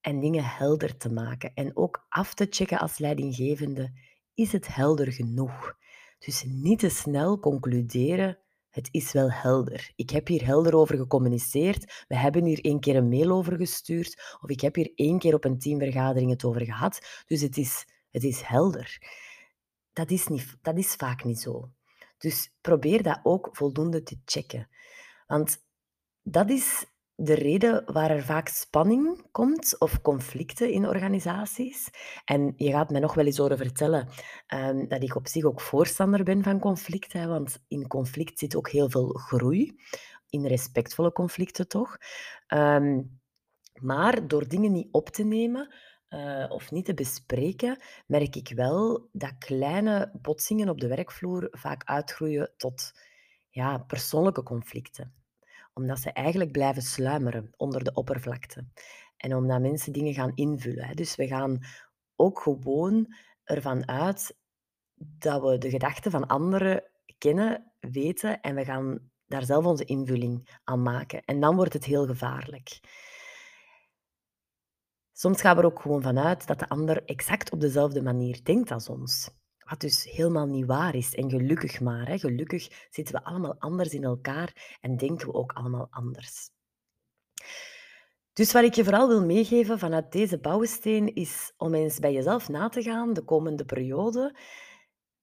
en 0.00 0.20
dingen 0.20 0.44
helder 0.44 0.96
te 0.96 1.12
maken. 1.12 1.50
En 1.54 1.76
ook 1.76 2.06
af 2.08 2.34
te 2.34 2.46
checken 2.50 2.78
als 2.78 2.98
leidinggevende, 2.98 3.92
is 4.34 4.52
het 4.52 4.74
helder 4.74 5.12
genoeg? 5.12 5.76
Dus 6.18 6.44
niet 6.46 6.78
te 6.78 6.88
snel 6.88 7.38
concluderen 7.38 8.38
het 8.70 8.88
is 8.90 9.12
wel 9.12 9.32
helder. 9.32 9.92
Ik 9.96 10.10
heb 10.10 10.26
hier 10.26 10.44
helder 10.44 10.74
over 10.74 10.96
gecommuniceerd. 10.96 12.04
We 12.08 12.16
hebben 12.16 12.44
hier 12.44 12.64
één 12.64 12.80
keer 12.80 12.96
een 12.96 13.08
mail 13.08 13.30
over 13.30 13.56
gestuurd. 13.56 14.36
Of 14.40 14.50
ik 14.50 14.60
heb 14.60 14.74
hier 14.74 14.92
één 14.94 15.18
keer 15.18 15.34
op 15.34 15.44
een 15.44 15.58
teamvergadering 15.58 16.30
het 16.30 16.44
over 16.44 16.64
gehad. 16.64 17.24
Dus 17.26 17.40
het 17.40 17.56
is, 17.56 17.86
het 18.10 18.24
is 18.24 18.40
helder. 18.40 19.02
Dat 19.92 20.10
is, 20.10 20.26
niet, 20.26 20.56
dat 20.62 20.78
is 20.78 20.94
vaak 20.94 21.24
niet 21.24 21.40
zo. 21.40 21.70
Dus 22.18 22.52
probeer 22.60 23.02
dat 23.02 23.20
ook 23.22 23.48
voldoende 23.52 24.02
te 24.02 24.20
checken. 24.24 24.68
Want 25.28 25.58
dat 26.22 26.50
is 26.50 26.86
de 27.14 27.34
reden 27.34 27.92
waar 27.92 28.10
er 28.10 28.22
vaak 28.22 28.48
spanning 28.48 29.30
komt 29.30 29.78
of 29.78 30.00
conflicten 30.00 30.70
in 30.70 30.88
organisaties. 30.88 31.90
En 32.24 32.52
je 32.56 32.70
gaat 32.70 32.90
mij 32.90 33.00
nog 33.00 33.14
wel 33.14 33.26
eens 33.26 33.36
horen 33.36 33.56
vertellen 33.56 34.08
ehm, 34.46 34.88
dat 34.88 35.02
ik 35.02 35.14
op 35.14 35.26
zich 35.28 35.44
ook 35.44 35.60
voorstander 35.60 36.24
ben 36.24 36.42
van 36.42 36.58
conflicten, 36.58 37.28
want 37.28 37.64
in 37.68 37.86
conflict 37.86 38.38
zit 38.38 38.56
ook 38.56 38.68
heel 38.68 38.90
veel 38.90 39.08
groei, 39.08 39.80
in 40.28 40.46
respectvolle 40.46 41.12
conflicten 41.12 41.68
toch. 41.68 41.96
Ehm, 42.46 43.02
maar 43.80 44.28
door 44.28 44.48
dingen 44.48 44.72
niet 44.72 44.88
op 44.90 45.08
te 45.08 45.24
nemen 45.24 45.74
uh, 46.08 46.46
of 46.48 46.70
niet 46.70 46.84
te 46.84 46.94
bespreken, 46.94 47.82
merk 48.06 48.36
ik 48.36 48.52
wel 48.54 49.08
dat 49.12 49.38
kleine 49.38 50.10
botsingen 50.22 50.68
op 50.68 50.80
de 50.80 50.88
werkvloer 50.88 51.48
vaak 51.50 51.84
uitgroeien 51.84 52.52
tot 52.56 52.92
ja, 53.48 53.78
persoonlijke 53.78 54.42
conflicten 54.42 55.17
omdat 55.78 55.98
ze 55.98 56.12
eigenlijk 56.12 56.52
blijven 56.52 56.82
sluimeren 56.82 57.50
onder 57.56 57.84
de 57.84 57.92
oppervlakte. 57.92 58.66
En 59.16 59.34
omdat 59.34 59.60
mensen 59.60 59.92
dingen 59.92 60.14
gaan 60.14 60.32
invullen. 60.34 60.96
Dus 60.96 61.16
we 61.16 61.26
gaan 61.26 61.58
ook 62.16 62.40
gewoon 62.40 63.14
ervan 63.44 63.88
uit 63.88 64.36
dat 64.96 65.42
we 65.42 65.58
de 65.58 65.70
gedachten 65.70 66.10
van 66.10 66.26
anderen 66.26 66.82
kennen, 67.18 67.72
weten 67.80 68.40
en 68.40 68.54
we 68.54 68.64
gaan 68.64 69.10
daar 69.26 69.44
zelf 69.44 69.64
onze 69.64 69.84
invulling 69.84 70.60
aan 70.64 70.82
maken. 70.82 71.24
En 71.24 71.40
dan 71.40 71.56
wordt 71.56 71.72
het 71.72 71.84
heel 71.84 72.06
gevaarlijk. 72.06 72.80
Soms 75.12 75.40
gaan 75.40 75.56
we 75.56 75.62
er 75.62 75.68
ook 75.68 75.80
gewoon 75.80 76.02
vanuit 76.02 76.46
dat 76.46 76.58
de 76.58 76.68
ander 76.68 77.04
exact 77.04 77.50
op 77.50 77.60
dezelfde 77.60 78.02
manier 78.02 78.44
denkt 78.44 78.70
als 78.70 78.88
ons. 78.88 79.30
Wat 79.68 79.80
dus 79.80 80.04
helemaal 80.04 80.46
niet 80.46 80.66
waar 80.66 80.94
is. 80.94 81.14
En 81.14 81.30
gelukkig 81.30 81.80
maar. 81.80 82.06
Hè. 82.06 82.18
Gelukkig 82.18 82.86
zitten 82.90 83.14
we 83.14 83.24
allemaal 83.24 83.54
anders 83.58 83.92
in 83.92 84.04
elkaar 84.04 84.78
en 84.80 84.96
denken 84.96 85.26
we 85.26 85.34
ook 85.34 85.52
allemaal 85.52 85.86
anders. 85.90 86.50
Dus 88.32 88.52
wat 88.52 88.64
ik 88.64 88.74
je 88.74 88.84
vooral 88.84 89.08
wil 89.08 89.24
meegeven 89.24 89.78
vanuit 89.78 90.12
deze 90.12 90.38
bouwsteen 90.38 91.14
is 91.14 91.52
om 91.56 91.74
eens 91.74 91.98
bij 91.98 92.12
jezelf 92.12 92.48
na 92.48 92.68
te 92.68 92.82
gaan 92.82 93.12
de 93.12 93.24
komende 93.24 93.64
periode. 93.64 94.36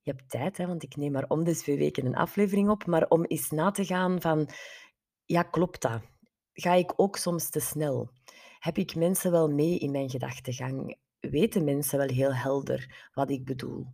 Je 0.02 0.12
hebt 0.12 0.30
tijd, 0.30 0.58
hè, 0.58 0.68
want 0.68 0.84
ik 0.84 0.96
neem 0.96 1.12
maar 1.12 1.26
om 1.28 1.44
de 1.44 1.56
twee 1.56 1.78
weken 1.78 2.06
een 2.06 2.16
aflevering 2.16 2.70
op, 2.70 2.86
maar 2.86 3.08
om 3.08 3.26
eens 3.26 3.50
na 3.50 3.72
te 3.72 3.86
gaan 3.86 4.22
van, 4.22 4.50
ja, 5.26 5.44
klopt 5.44 5.82
dat? 5.82 6.02
Ga 6.54 6.74
ik 6.74 6.94
ook 6.96 7.18
soms 7.18 7.50
te 7.50 7.60
snel? 7.60 8.10
Heb 8.60 8.78
ik 8.78 8.96
mensen 8.96 9.32
wel 9.32 9.50
mee 9.50 9.80
in 9.80 9.92
mijn 9.92 10.10
gedachtegang? 10.10 10.98
Weten 11.20 11.64
mensen 11.64 11.98
wel 11.98 12.08
heel 12.08 12.34
helder 12.34 13.10
wat 13.14 13.30
ik 13.30 13.46
bedoel? 13.46 13.88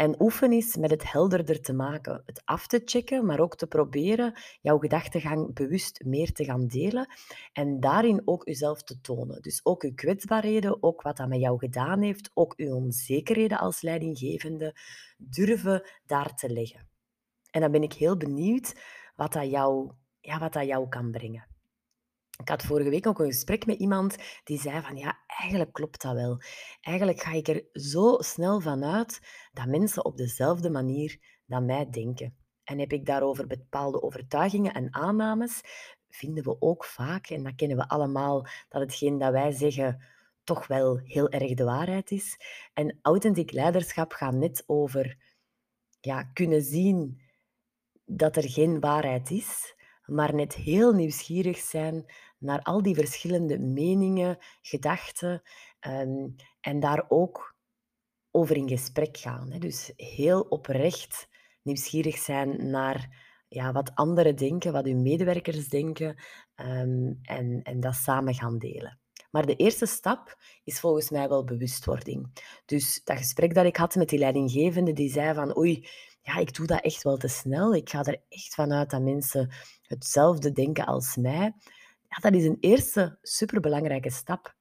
En 0.00 0.20
oefen 0.22 0.52
is 0.52 0.76
met 0.76 0.90
het 0.90 1.12
helderder 1.12 1.60
te 1.60 1.72
maken, 1.72 2.22
het 2.26 2.42
af 2.44 2.66
te 2.66 2.82
checken, 2.84 3.26
maar 3.26 3.40
ook 3.40 3.56
te 3.56 3.66
proberen 3.66 4.40
jouw 4.60 4.78
gedachtegang 4.78 5.54
bewust 5.54 6.04
meer 6.04 6.32
te 6.32 6.44
gaan 6.44 6.66
delen 6.66 7.14
en 7.52 7.80
daarin 7.80 8.22
ook 8.24 8.46
jezelf 8.46 8.82
te 8.82 9.00
tonen. 9.00 9.42
Dus 9.42 9.60
ook 9.64 9.82
je 9.82 9.94
kwetsbaarheden, 9.94 10.82
ook 10.82 11.02
wat 11.02 11.16
dat 11.16 11.28
met 11.28 11.40
jou 11.40 11.58
gedaan 11.58 12.02
heeft, 12.02 12.30
ook 12.34 12.54
je 12.56 12.74
onzekerheden 12.74 13.58
als 13.58 13.82
leidinggevende, 13.82 14.76
durven 15.16 15.90
daar 16.06 16.34
te 16.34 16.50
leggen. 16.50 16.88
En 17.50 17.60
dan 17.60 17.70
ben 17.70 17.82
ik 17.82 17.92
heel 17.92 18.16
benieuwd 18.16 18.74
wat 19.16 19.32
dat 19.32 19.50
jou, 19.50 19.92
ja, 20.20 20.38
wat 20.38 20.52
dat 20.52 20.66
jou 20.66 20.88
kan 20.88 21.10
brengen. 21.10 21.46
Ik 22.40 22.48
had 22.48 22.62
vorige 22.62 22.90
week 22.90 23.06
ook 23.06 23.18
een 23.18 23.26
gesprek 23.26 23.66
met 23.66 23.78
iemand 23.78 24.16
die 24.44 24.60
zei 24.60 24.82
van 24.82 24.96
ja, 24.96 25.18
eigenlijk 25.26 25.72
klopt 25.72 26.02
dat 26.02 26.14
wel. 26.14 26.40
Eigenlijk 26.80 27.20
ga 27.20 27.32
ik 27.32 27.48
er 27.48 27.64
zo 27.72 28.16
snel 28.18 28.60
van 28.60 28.84
uit 28.84 29.20
dat 29.52 29.66
mensen 29.66 30.04
op 30.04 30.16
dezelfde 30.16 30.70
manier 30.70 31.18
dan 31.46 31.64
mij 31.64 31.90
denken. 31.90 32.34
En 32.64 32.78
heb 32.78 32.92
ik 32.92 33.06
daarover 33.06 33.46
bepaalde 33.46 34.02
overtuigingen 34.02 34.74
en 34.74 34.94
aannames, 34.94 35.60
vinden 36.08 36.44
we 36.44 36.60
ook 36.60 36.84
vaak, 36.84 37.26
en 37.26 37.42
dat 37.42 37.54
kennen 37.54 37.76
we 37.76 37.88
allemaal, 37.88 38.46
dat 38.68 38.80
hetgeen 38.80 39.18
dat 39.18 39.32
wij 39.32 39.52
zeggen 39.52 40.04
toch 40.44 40.66
wel 40.66 40.96
heel 40.96 41.28
erg 41.28 41.54
de 41.54 41.64
waarheid 41.64 42.10
is. 42.10 42.36
En 42.74 42.98
authentiek 43.02 43.52
leiderschap 43.52 44.12
gaat 44.12 44.34
net 44.34 44.64
over 44.66 45.16
ja, 46.00 46.22
kunnen 46.22 46.62
zien 46.62 47.20
dat 48.04 48.36
er 48.36 48.50
geen 48.50 48.80
waarheid 48.80 49.30
is, 49.30 49.74
maar 50.10 50.34
net 50.34 50.54
heel 50.54 50.92
nieuwsgierig 50.92 51.58
zijn 51.58 52.04
naar 52.38 52.62
al 52.62 52.82
die 52.82 52.94
verschillende 52.94 53.58
meningen, 53.58 54.38
gedachten, 54.62 55.42
ehm, 55.80 56.28
en 56.60 56.80
daar 56.80 57.04
ook 57.08 57.54
over 58.30 58.56
in 58.56 58.68
gesprek 58.68 59.16
gaan, 59.16 59.52
hè. 59.52 59.58
Dus 59.58 59.92
heel 59.96 60.40
oprecht 60.40 61.28
nieuwsgierig 61.62 62.18
zijn 62.18 62.70
naar, 62.70 63.24
ja, 63.48 63.72
wat 63.72 63.94
anderen 63.94 64.36
denken, 64.36 64.72
wat 64.72 64.86
uw 64.86 64.96
medewerkers 64.96 65.68
denken, 65.68 66.22
ehm, 66.54 67.12
en 67.22 67.62
en 67.62 67.80
dat 67.80 67.94
samen 67.94 68.34
gaan 68.34 68.58
delen. 68.58 68.98
Maar 69.30 69.46
de 69.46 69.56
eerste 69.56 69.86
stap 69.86 70.36
is 70.64 70.80
volgens 70.80 71.10
mij 71.10 71.28
wel 71.28 71.44
bewustwording. 71.44 72.32
Dus 72.64 73.00
dat 73.04 73.16
gesprek 73.16 73.54
dat 73.54 73.64
ik 73.64 73.76
had 73.76 73.94
met 73.94 74.08
die 74.08 74.18
leidinggevende, 74.18 74.92
die 74.92 75.10
zei 75.10 75.34
van: 75.34 75.56
"Oei, 75.58 75.88
ja, 76.22 76.36
ik 76.36 76.54
doe 76.54 76.66
dat 76.66 76.80
echt 76.82 77.02
wel 77.02 77.16
te 77.16 77.28
snel. 77.28 77.74
Ik 77.74 77.90
ga 77.90 78.04
er 78.04 78.22
echt 78.28 78.54
vanuit 78.54 78.90
dat 78.90 79.02
mensen 79.02 79.50
hetzelfde 79.90 80.52
denken 80.52 80.86
als 80.86 81.16
mij." 81.16 81.54
Ja, 82.08 82.16
dat 82.20 82.34
is 82.34 82.44
een 82.44 82.56
eerste 82.60 83.18
superbelangrijke 83.22 84.10
stap. 84.10 84.54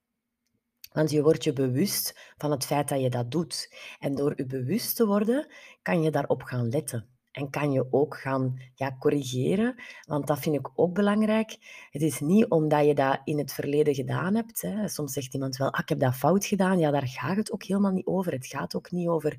Want 0.91 1.11
je 1.11 1.23
wordt 1.23 1.43
je 1.43 1.53
bewust 1.53 2.33
van 2.37 2.51
het 2.51 2.65
feit 2.65 2.89
dat 2.89 3.01
je 3.01 3.09
dat 3.09 3.31
doet. 3.31 3.75
En 3.99 4.15
door 4.15 4.33
je 4.35 4.45
bewust 4.45 4.95
te 4.95 5.05
worden, 5.05 5.47
kan 5.81 6.01
je 6.01 6.11
daarop 6.11 6.43
gaan 6.43 6.69
letten. 6.69 7.07
En 7.31 7.49
kan 7.49 7.71
je 7.71 7.87
ook 7.91 8.17
gaan 8.17 8.61
ja, 8.75 8.95
corrigeren, 8.99 9.75
want 10.05 10.27
dat 10.27 10.39
vind 10.39 10.55
ik 10.55 10.69
ook 10.75 10.93
belangrijk. 10.93 11.57
Het 11.91 12.01
is 12.01 12.19
niet 12.19 12.49
omdat 12.49 12.85
je 12.85 12.95
dat 12.95 13.21
in 13.23 13.37
het 13.37 13.53
verleden 13.53 13.95
gedaan 13.95 14.35
hebt. 14.35 14.61
Hè. 14.61 14.87
Soms 14.87 15.13
zegt 15.13 15.33
iemand 15.33 15.57
wel, 15.57 15.73
ah, 15.73 15.79
ik 15.79 15.89
heb 15.89 15.99
dat 15.99 16.15
fout 16.15 16.45
gedaan. 16.45 16.79
Ja, 16.79 16.91
daar 16.91 17.07
gaat 17.07 17.37
het 17.37 17.51
ook 17.51 17.63
helemaal 17.63 17.91
niet 17.91 18.05
over. 18.05 18.31
Het 18.31 18.45
gaat 18.45 18.75
ook 18.75 18.91
niet 18.91 19.07
over... 19.07 19.31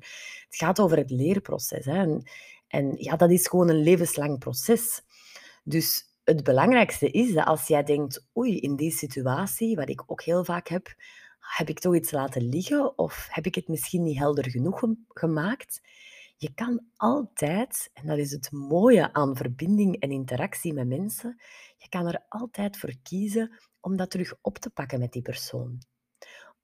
Het 0.45 0.55
gaat 0.55 0.79
over 0.79 0.97
het 0.97 1.11
leerproces. 1.11 1.85
Hè. 1.85 1.97
En, 1.97 2.23
en 2.67 2.93
ja, 2.97 3.15
dat 3.15 3.31
is 3.31 3.47
gewoon 3.47 3.69
een 3.69 3.83
levenslang 3.83 4.39
proces. 4.39 5.01
Dus 5.63 6.15
het 6.23 6.43
belangrijkste 6.43 7.11
is 7.11 7.33
dat 7.33 7.45
als 7.45 7.67
jij 7.67 7.83
denkt, 7.83 8.27
oei, 8.37 8.59
in 8.59 8.75
die 8.75 8.91
situatie, 8.91 9.75
wat 9.75 9.89
ik 9.89 10.03
ook 10.05 10.21
heel 10.21 10.45
vaak 10.45 10.67
heb, 10.67 10.95
heb 11.39 11.69
ik 11.69 11.79
toch 11.79 11.95
iets 11.95 12.11
laten 12.11 12.49
liggen 12.49 12.97
of 12.97 13.27
heb 13.29 13.45
ik 13.45 13.55
het 13.55 13.67
misschien 13.67 14.03
niet 14.03 14.17
helder 14.17 14.49
genoeg 14.49 14.83
gemaakt? 15.07 15.81
Je 16.37 16.53
kan 16.53 16.85
altijd, 16.95 17.89
en 17.93 18.07
dat 18.07 18.17
is 18.17 18.31
het 18.31 18.51
mooie 18.51 19.13
aan 19.13 19.35
verbinding 19.35 19.99
en 19.99 20.11
interactie 20.11 20.73
met 20.73 20.87
mensen, 20.87 21.41
je 21.77 21.89
kan 21.89 22.07
er 22.07 22.25
altijd 22.29 22.77
voor 22.77 22.93
kiezen 23.03 23.59
om 23.79 23.97
dat 23.97 24.11
terug 24.11 24.33
op 24.41 24.57
te 24.57 24.69
pakken 24.69 24.99
met 24.99 25.11
die 25.11 25.21
persoon. 25.21 25.81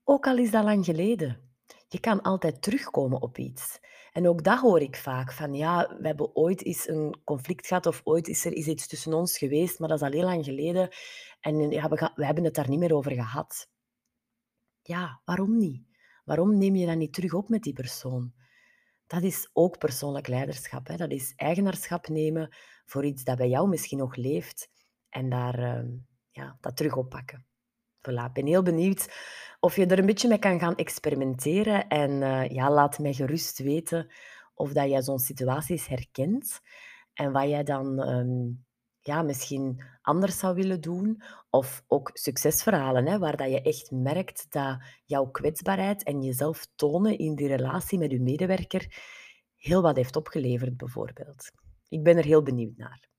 Ook 0.04 0.28
al 0.28 0.38
is 0.38 0.52
dat 0.52 0.64
lang 0.64 0.86
geleden. 0.86 1.40
Je 1.88 2.00
kan 2.00 2.22
altijd 2.22 2.62
terugkomen 2.62 3.22
op 3.22 3.38
iets. 3.38 3.80
En 4.18 4.28
ook 4.28 4.44
dat 4.44 4.60
hoor 4.60 4.82
ik 4.82 4.96
vaak, 4.96 5.32
van 5.32 5.54
ja, 5.54 5.96
we 6.00 6.08
hebben 6.08 6.36
ooit 6.36 6.66
eens 6.66 6.88
een 6.88 7.22
conflict 7.24 7.68
gehad 7.68 7.86
of 7.86 8.02
ooit 8.04 8.28
is 8.28 8.46
er 8.46 8.54
is 8.54 8.68
iets 8.68 8.88
tussen 8.88 9.14
ons 9.14 9.38
geweest, 9.38 9.80
maar 9.80 9.90
dat 9.90 10.02
is 10.02 10.08
al 10.08 10.12
heel 10.14 10.24
lang 10.24 10.46
geleden 10.46 10.90
en 11.40 11.70
ja, 11.70 11.90
we, 11.90 12.12
we 12.16 12.26
hebben 12.26 12.44
het 12.44 12.56
daar 12.56 12.70
niet 12.70 12.80
meer 12.80 12.96
over 12.96 13.12
gehad. 13.12 13.70
Ja, 14.82 15.22
waarom 15.26 15.58
niet? 15.58 15.84
Waarom 16.26 16.58
neem 16.58 16.76
je 16.76 16.86
dat 16.86 16.96
niet 16.96 17.14
terug 17.14 17.34
op 17.34 17.50
met 17.50 17.64
die 17.64 17.74
persoon? 17.74 18.34
Dat 19.08 19.24
is 19.24 19.50
ook 19.54 19.78
persoonlijk 19.78 20.28
leiderschap. 20.28 20.88
Hè? 20.88 20.96
Dat 20.96 21.12
is 21.12 21.34
eigenaarschap 21.36 22.08
nemen 22.08 22.56
voor 22.86 23.06
iets 23.06 23.24
dat 23.24 23.38
bij 23.38 23.50
jou 23.50 23.70
misschien 23.70 23.98
nog 23.98 24.16
leeft 24.16 24.70
en 25.10 25.30
daar, 25.30 25.60
uh, 25.60 25.94
ja, 26.32 26.58
dat 26.62 26.78
terug 26.78 26.96
oppakken. 26.96 27.46
Voilà, 28.02 28.26
ik 28.26 28.34
ben 28.34 28.46
heel 28.46 28.64
benieuwd 28.64 29.08
of 29.60 29.76
je 29.76 29.86
er 29.86 30.00
een 30.00 30.06
beetje 30.06 30.28
mee 30.28 30.40
kan 30.40 30.60
gaan 30.60 30.76
experimenteren. 30.76 31.88
En 31.88 32.12
uh, 32.12 32.50
ja, 32.50 32.72
laat 32.72 33.00
mij 33.00 33.14
gerust 33.14 33.58
weten 33.60 34.12
of 34.54 34.74
dat 34.74 34.90
jij 34.90 35.02
zo'n 35.02 35.20
situaties 35.20 35.88
herkent 35.88 36.60
en 37.14 37.32
wat 37.32 37.50
jij 37.50 37.64
dan 37.64 38.10
um, 38.10 38.66
ja, 39.02 39.22
misschien 39.22 39.84
anders 40.02 40.40
zou 40.40 40.56
willen 40.56 40.82
doen. 40.82 41.22
Of 41.50 41.84
ook 41.88 42.10
succesverhalen, 42.14 43.08
hè, 43.08 43.20
waar 43.20 43.38
dat 43.38 43.50
je 43.50 43.62
echt 43.62 43.92
merkt 43.92 44.52
dat 44.52 44.78
jouw 45.06 45.26
kwetsbaarheid 45.26 46.04
en 46.04 46.22
jezelf 46.22 46.68
tonen 46.76 47.18
in 47.18 47.36
die 47.36 47.48
relatie 47.48 48.00
met 48.00 48.12
je 48.12 48.22
medewerker 48.22 48.96
heel 49.56 49.82
wat 49.82 49.96
heeft 49.96 50.16
opgeleverd, 50.16 50.78
bijvoorbeeld. 50.78 51.52
Ik 51.88 52.04
ben 52.04 52.18
er 52.18 52.24
heel 52.24 52.44
benieuwd 52.44 52.78
naar. 52.78 53.10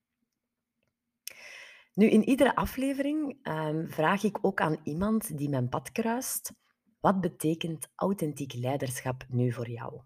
Nu, 1.99 2.09
in 2.09 2.29
iedere 2.29 2.55
aflevering 2.55 3.47
um, 3.47 3.89
vraag 3.89 4.23
ik 4.23 4.37
ook 4.41 4.61
aan 4.61 4.77
iemand 4.83 5.37
die 5.37 5.49
mijn 5.49 5.69
pad 5.69 5.91
kruist, 5.91 6.53
wat 6.99 7.21
betekent 7.21 7.87
authentiek 7.95 8.53
leiderschap 8.53 9.25
nu 9.29 9.51
voor 9.51 9.69
jou? 9.69 10.01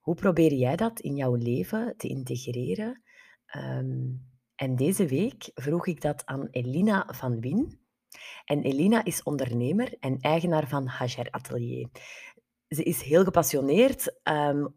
Hoe 0.00 0.14
probeer 0.14 0.52
jij 0.52 0.76
dat 0.76 1.00
in 1.00 1.16
jouw 1.16 1.34
leven 1.34 1.94
te 1.96 2.08
integreren? 2.08 3.02
Um, 3.56 4.26
en 4.54 4.76
deze 4.76 5.06
week 5.06 5.50
vroeg 5.54 5.86
ik 5.86 6.00
dat 6.00 6.26
aan 6.26 6.48
Elina 6.50 7.08
van 7.10 7.40
Wien. 7.40 7.80
En 8.44 8.62
Elina 8.62 9.04
is 9.04 9.22
ondernemer 9.22 9.96
en 10.00 10.20
eigenaar 10.20 10.68
van 10.68 10.86
Hager 10.86 11.30
Atelier. 11.30 11.88
Ze 12.68 12.82
is 12.82 13.02
heel 13.02 13.24
gepassioneerd 13.24 14.20
um, 14.22 14.74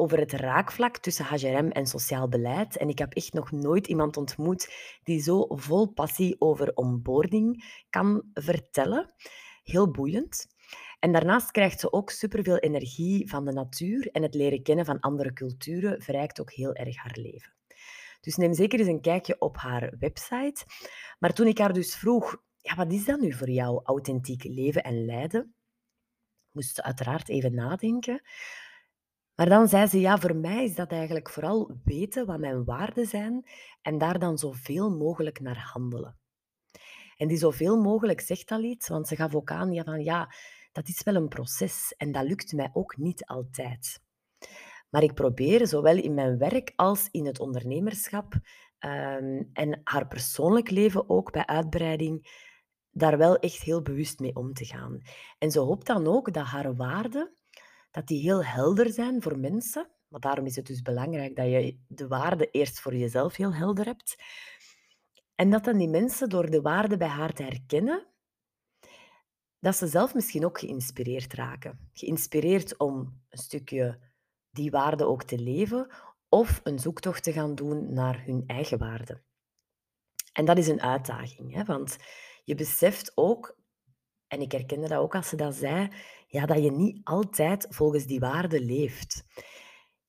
over 0.00 0.18
het 0.18 0.32
raakvlak 0.32 0.98
tussen 0.98 1.24
HRM 1.24 1.70
en 1.70 1.86
sociaal 1.86 2.28
beleid. 2.28 2.76
En 2.76 2.88
ik 2.88 2.98
heb 2.98 3.14
echt 3.14 3.32
nog 3.32 3.50
nooit 3.50 3.86
iemand 3.86 4.16
ontmoet 4.16 4.72
die 5.02 5.22
zo 5.22 5.46
vol 5.48 5.86
passie 5.92 6.40
over 6.40 6.74
onboarding 6.74 7.64
kan 7.90 8.22
vertellen. 8.34 9.14
Heel 9.62 9.90
boeiend. 9.90 10.46
En 10.98 11.12
daarnaast 11.12 11.50
krijgt 11.50 11.80
ze 11.80 11.92
ook 11.92 12.10
superveel 12.10 12.58
energie 12.58 13.28
van 13.28 13.44
de 13.44 13.52
natuur 13.52 14.08
en 14.12 14.22
het 14.22 14.34
leren 14.34 14.62
kennen 14.62 14.84
van 14.84 15.00
andere 15.00 15.32
culturen 15.32 16.02
verrijkt 16.02 16.40
ook 16.40 16.52
heel 16.52 16.74
erg 16.74 16.96
haar 16.96 17.16
leven. 17.20 17.52
Dus 18.20 18.36
neem 18.36 18.54
zeker 18.54 18.78
eens 18.78 18.88
een 18.88 19.00
kijkje 19.00 19.40
op 19.40 19.56
haar 19.56 19.94
website. 19.98 20.64
Maar 21.18 21.32
toen 21.32 21.46
ik 21.46 21.58
haar 21.58 21.72
dus 21.72 21.96
vroeg, 21.96 22.42
ja, 22.60 22.74
wat 22.74 22.92
is 22.92 23.04
dat 23.04 23.20
nu 23.20 23.32
voor 23.32 23.50
jou, 23.50 23.80
authentiek 23.84 24.44
leven 24.44 24.82
en 24.82 25.04
lijden? 25.04 25.54
Moest 26.52 26.74
ze 26.74 26.82
uiteraard 26.82 27.28
even 27.28 27.54
nadenken. 27.54 28.22
Maar 29.38 29.48
dan 29.48 29.68
zei 29.68 29.86
ze, 29.86 30.00
ja, 30.00 30.18
voor 30.18 30.36
mij 30.36 30.64
is 30.64 30.74
dat 30.74 30.90
eigenlijk 30.90 31.30
vooral 31.30 31.80
weten 31.84 32.26
wat 32.26 32.38
mijn 32.38 32.64
waarden 32.64 33.06
zijn 33.06 33.48
en 33.82 33.98
daar 33.98 34.18
dan 34.18 34.38
zoveel 34.38 34.90
mogelijk 34.90 35.40
naar 35.40 35.70
handelen. 35.72 36.18
En 37.16 37.28
die 37.28 37.36
zoveel 37.36 37.82
mogelijk 37.82 38.20
zegt 38.20 38.50
al 38.50 38.62
iets, 38.62 38.88
want 38.88 39.08
ze 39.08 39.16
gaf 39.16 39.34
ook 39.34 39.50
aan 39.50 39.72
ja, 39.72 39.84
van 39.84 40.02
ja, 40.02 40.34
dat 40.72 40.88
is 40.88 41.02
wel 41.02 41.14
een 41.14 41.28
proces 41.28 41.94
en 41.96 42.12
dat 42.12 42.24
lukt 42.24 42.52
mij 42.52 42.70
ook 42.72 42.96
niet 42.96 43.26
altijd. 43.26 44.00
Maar 44.90 45.02
ik 45.02 45.14
probeer 45.14 45.66
zowel 45.66 45.96
in 45.96 46.14
mijn 46.14 46.38
werk 46.38 46.72
als 46.76 47.08
in 47.10 47.26
het 47.26 47.40
ondernemerschap 47.40 48.34
ehm, 48.78 49.42
en 49.52 49.80
haar 49.84 50.06
persoonlijk 50.06 50.70
leven 50.70 51.08
ook 51.08 51.32
bij 51.32 51.46
uitbreiding 51.46 52.46
daar 52.90 53.18
wel 53.18 53.36
echt 53.36 53.62
heel 53.62 53.82
bewust 53.82 54.18
mee 54.18 54.34
om 54.34 54.52
te 54.52 54.64
gaan. 54.64 55.00
En 55.38 55.50
ze 55.50 55.60
hoopt 55.60 55.86
dan 55.86 56.06
ook 56.06 56.32
dat 56.32 56.46
haar 56.46 56.76
waarden 56.76 57.37
dat 57.90 58.06
die 58.06 58.20
heel 58.20 58.44
helder 58.44 58.92
zijn 58.92 59.22
voor 59.22 59.38
mensen. 59.38 59.90
Maar 60.08 60.20
daarom 60.20 60.46
is 60.46 60.56
het 60.56 60.66
dus 60.66 60.82
belangrijk 60.82 61.36
dat 61.36 61.46
je 61.46 61.78
de 61.88 62.08
waarden 62.08 62.50
eerst 62.50 62.80
voor 62.80 62.94
jezelf 62.94 63.36
heel 63.36 63.54
helder 63.54 63.84
hebt. 63.84 64.16
En 65.34 65.50
dat 65.50 65.64
dan 65.64 65.78
die 65.78 65.88
mensen 65.88 66.28
door 66.28 66.50
de 66.50 66.60
waarden 66.60 66.98
bij 66.98 67.08
haar 67.08 67.32
te 67.32 67.42
herkennen, 67.42 68.06
dat 69.58 69.76
ze 69.76 69.86
zelf 69.86 70.14
misschien 70.14 70.44
ook 70.44 70.58
geïnspireerd 70.58 71.32
raken. 71.32 71.90
Geïnspireerd 71.92 72.78
om 72.78 73.22
een 73.28 73.38
stukje 73.38 73.98
die 74.50 74.70
waarden 74.70 75.08
ook 75.08 75.22
te 75.22 75.38
leven 75.38 75.90
of 76.28 76.60
een 76.64 76.78
zoektocht 76.78 77.22
te 77.22 77.32
gaan 77.32 77.54
doen 77.54 77.92
naar 77.92 78.24
hun 78.24 78.44
eigen 78.46 78.78
waarden. 78.78 79.22
En 80.32 80.44
dat 80.44 80.58
is 80.58 80.68
een 80.68 80.82
uitdaging, 80.82 81.54
hè? 81.54 81.64
want 81.64 81.96
je 82.44 82.54
beseft 82.54 83.12
ook, 83.14 83.57
en 84.28 84.40
ik 84.40 84.52
herkende 84.52 84.88
dat 84.88 84.98
ook 84.98 85.14
als 85.14 85.28
ze 85.28 85.36
dat 85.36 85.54
zei, 85.54 85.88
ja, 86.26 86.46
dat 86.46 86.62
je 86.62 86.70
niet 86.70 87.00
altijd 87.04 87.66
volgens 87.68 88.06
die 88.06 88.20
waarden 88.20 88.64
leeft. 88.64 89.24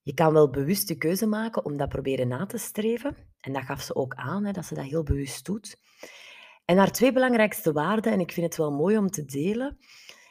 Je 0.02 0.14
kan 0.14 0.34
wel 0.34 0.50
bewust 0.50 0.88
de 0.88 0.98
keuze 0.98 1.26
maken 1.26 1.66
om 1.66 1.78
dat 1.78 1.90
proberen 1.90 2.28
na 2.28 2.46
te 2.46 2.58
streven. 2.58 3.18
En 3.40 3.54
dat 3.54 3.64
gaf 3.64 3.82
ze 3.82 3.96
ook 3.96 4.14
aan, 4.14 4.46
hè, 4.46 4.52
dat 4.52 4.66
ze 4.66 4.74
dat 4.74 4.86
heel 4.86 5.04
bewust 5.04 5.46
doet. 5.46 5.78
En 6.66 6.78
haar 6.78 6.92
twee 6.92 7.12
belangrijkste 7.12 7.72
waarden, 7.72 8.12
en 8.12 8.20
ik 8.20 8.32
vind 8.32 8.46
het 8.46 8.56
wel 8.56 8.72
mooi 8.72 8.98
om 8.98 9.10
te 9.10 9.26
delen, 9.26 9.78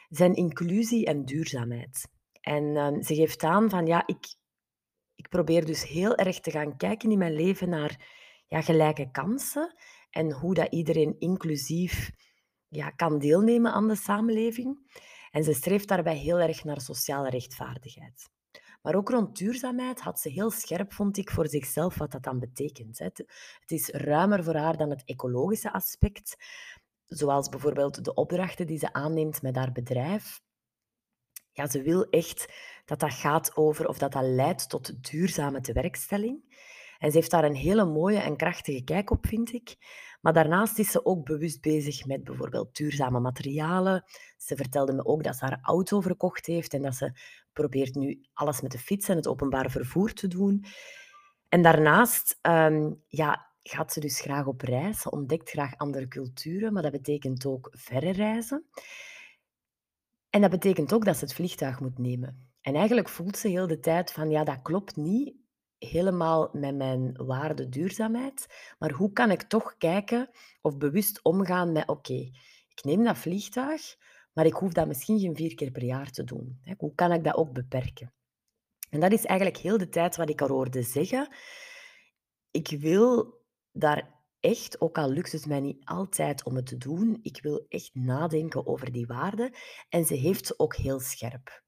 zijn 0.09 0.33
inclusie 0.33 1.05
en 1.05 1.25
duurzaamheid. 1.25 2.07
En 2.41 2.63
uh, 2.63 3.01
ze 3.01 3.15
geeft 3.15 3.43
aan 3.43 3.69
van 3.69 3.85
ja, 3.85 4.03
ik, 4.05 4.35
ik 5.15 5.29
probeer 5.29 5.65
dus 5.65 5.87
heel 5.87 6.15
erg 6.15 6.39
te 6.39 6.51
gaan 6.51 6.77
kijken 6.77 7.11
in 7.11 7.17
mijn 7.17 7.33
leven 7.33 7.69
naar 7.69 8.07
ja, 8.47 8.61
gelijke 8.61 9.11
kansen 9.11 9.75
en 10.09 10.31
hoe 10.31 10.53
dat 10.53 10.71
iedereen 10.71 11.15
inclusief 11.19 12.11
ja, 12.69 12.89
kan 12.89 13.19
deelnemen 13.19 13.71
aan 13.71 13.87
de 13.87 13.95
samenleving. 13.95 14.77
En 15.31 15.43
ze 15.43 15.53
streeft 15.53 15.87
daarbij 15.87 16.17
heel 16.17 16.37
erg 16.37 16.63
naar 16.63 16.81
sociale 16.81 17.29
rechtvaardigheid. 17.29 18.29
Maar 18.81 18.95
ook 18.95 19.09
rond 19.09 19.37
duurzaamheid 19.37 20.01
had 20.01 20.19
ze 20.19 20.29
heel 20.29 20.51
scherp, 20.51 20.93
vond 20.93 21.17
ik, 21.17 21.31
voor 21.31 21.47
zichzelf 21.47 21.97
wat 21.97 22.11
dat 22.11 22.23
dan 22.23 22.39
betekent. 22.39 22.99
Het 22.99 23.25
is 23.65 23.89
ruimer 23.89 24.43
voor 24.43 24.55
haar 24.55 24.77
dan 24.77 24.89
het 24.89 25.03
ecologische 25.05 25.73
aspect, 25.73 26.35
zoals 27.05 27.49
bijvoorbeeld 27.49 28.03
de 28.03 28.13
opdrachten 28.13 28.67
die 28.67 28.77
ze 28.77 28.93
aanneemt 28.93 29.41
met 29.41 29.55
haar 29.55 29.71
bedrijf. 29.71 30.41
Ja, 31.51 31.67
ze 31.67 31.81
wil 31.81 32.09
echt 32.09 32.53
dat 32.85 32.99
dat 32.99 33.13
gaat 33.13 33.55
over, 33.55 33.87
of 33.87 33.97
dat 33.97 34.11
dat 34.11 34.23
leidt 34.23 34.69
tot 34.69 35.11
duurzame 35.11 35.61
tewerkstelling. 35.61 36.57
En 36.99 37.11
ze 37.11 37.17
heeft 37.17 37.31
daar 37.31 37.43
een 37.43 37.55
hele 37.55 37.85
mooie 37.85 38.19
en 38.19 38.37
krachtige 38.37 38.83
kijk 38.83 39.11
op, 39.11 39.27
vind 39.27 39.53
ik. 39.53 39.75
Maar 40.21 40.33
daarnaast 40.33 40.79
is 40.79 40.91
ze 40.91 41.05
ook 41.05 41.25
bewust 41.25 41.61
bezig 41.61 42.05
met 42.05 42.23
bijvoorbeeld 42.23 42.75
duurzame 42.75 43.19
materialen. 43.19 44.03
Ze 44.37 44.55
vertelde 44.55 44.93
me 44.93 45.05
ook 45.05 45.23
dat 45.23 45.35
ze 45.35 45.45
haar 45.45 45.59
auto 45.61 46.01
verkocht 46.01 46.45
heeft 46.45 46.73
en 46.73 46.81
dat 46.81 46.95
ze 46.95 47.19
probeert 47.53 47.95
nu 47.95 48.21
alles 48.33 48.61
met 48.61 48.71
de 48.71 48.77
fiets 48.77 49.09
en 49.09 49.15
het 49.15 49.27
openbaar 49.27 49.71
vervoer 49.71 50.13
te 50.13 50.27
doen. 50.27 50.65
En 51.49 51.61
daarnaast 51.61 52.37
ehm, 52.41 52.91
ja, 53.07 53.51
gaat 53.63 53.93
ze 53.93 53.99
dus 53.99 54.21
graag 54.21 54.45
op 54.45 54.61
reis. 54.61 55.01
Ze 55.01 55.11
ontdekt 55.11 55.49
graag 55.49 55.77
andere 55.77 56.07
culturen, 56.07 56.73
maar 56.73 56.83
dat 56.83 56.91
betekent 56.91 57.45
ook 57.45 57.69
verre 57.71 58.11
reizen. 58.11 58.65
En 60.29 60.41
dat 60.41 60.49
betekent 60.49 60.93
ook 60.93 61.05
dat 61.05 61.17
ze 61.17 61.23
het 61.23 61.33
vliegtuig 61.33 61.79
moet 61.79 61.97
nemen. 61.97 62.49
En 62.61 62.75
eigenlijk 62.75 63.09
voelt 63.09 63.37
ze 63.37 63.47
heel 63.47 63.67
de 63.67 63.79
tijd 63.79 64.11
van, 64.11 64.29
ja, 64.29 64.43
dat 64.43 64.61
klopt 64.61 64.95
niet 64.95 65.35
helemaal 65.79 66.49
met 66.53 66.75
mijn 66.75 67.25
waarde 67.25 67.69
duurzaamheid, 67.69 68.47
maar 68.79 68.91
hoe 68.91 69.11
kan 69.11 69.31
ik 69.31 69.41
toch 69.41 69.77
kijken 69.77 70.29
of 70.61 70.77
bewust 70.77 71.23
omgaan 71.23 71.71
met, 71.71 71.87
oké, 71.87 72.29
ik 72.67 72.83
neem 72.83 73.03
dat 73.03 73.17
vliegtuig, 73.17 73.95
maar 74.33 74.45
ik 74.45 74.53
hoef 74.53 74.73
dat 74.73 74.87
misschien 74.87 75.19
geen 75.19 75.35
vier 75.35 75.55
keer 75.55 75.71
per 75.71 75.83
jaar 75.83 76.11
te 76.11 76.23
doen. 76.23 76.61
Hoe 76.77 76.95
kan 76.95 77.11
ik 77.11 77.23
dat 77.23 77.35
ook 77.35 77.53
beperken? 77.53 78.13
En 78.89 78.99
dat 78.99 79.11
is 79.11 79.25
eigenlijk 79.25 79.59
heel 79.59 79.77
de 79.77 79.89
tijd 79.89 80.15
wat 80.15 80.29
ik 80.29 80.39
haar 80.39 80.49
hoorde 80.49 80.81
zeggen. 80.81 81.35
Ik 82.51 82.67
wil 82.79 83.37
daar 83.71 84.19
echt, 84.39 84.81
ook 84.81 84.97
al 84.97 85.09
lukt 85.09 85.31
het 85.31 85.45
mij 85.45 85.59
niet 85.59 85.85
altijd 85.85 86.43
om 86.43 86.55
het 86.55 86.65
te 86.65 86.77
doen, 86.77 87.19
ik 87.21 87.41
wil 87.41 87.65
echt 87.67 87.95
nadenken 87.95 88.67
over 88.67 88.91
die 88.91 89.07
waarden. 89.07 89.53
En 89.89 90.05
ze 90.05 90.13
heeft 90.13 90.45
ze 90.45 90.53
ook 90.59 90.75
heel 90.75 90.99
scherp. 90.99 91.63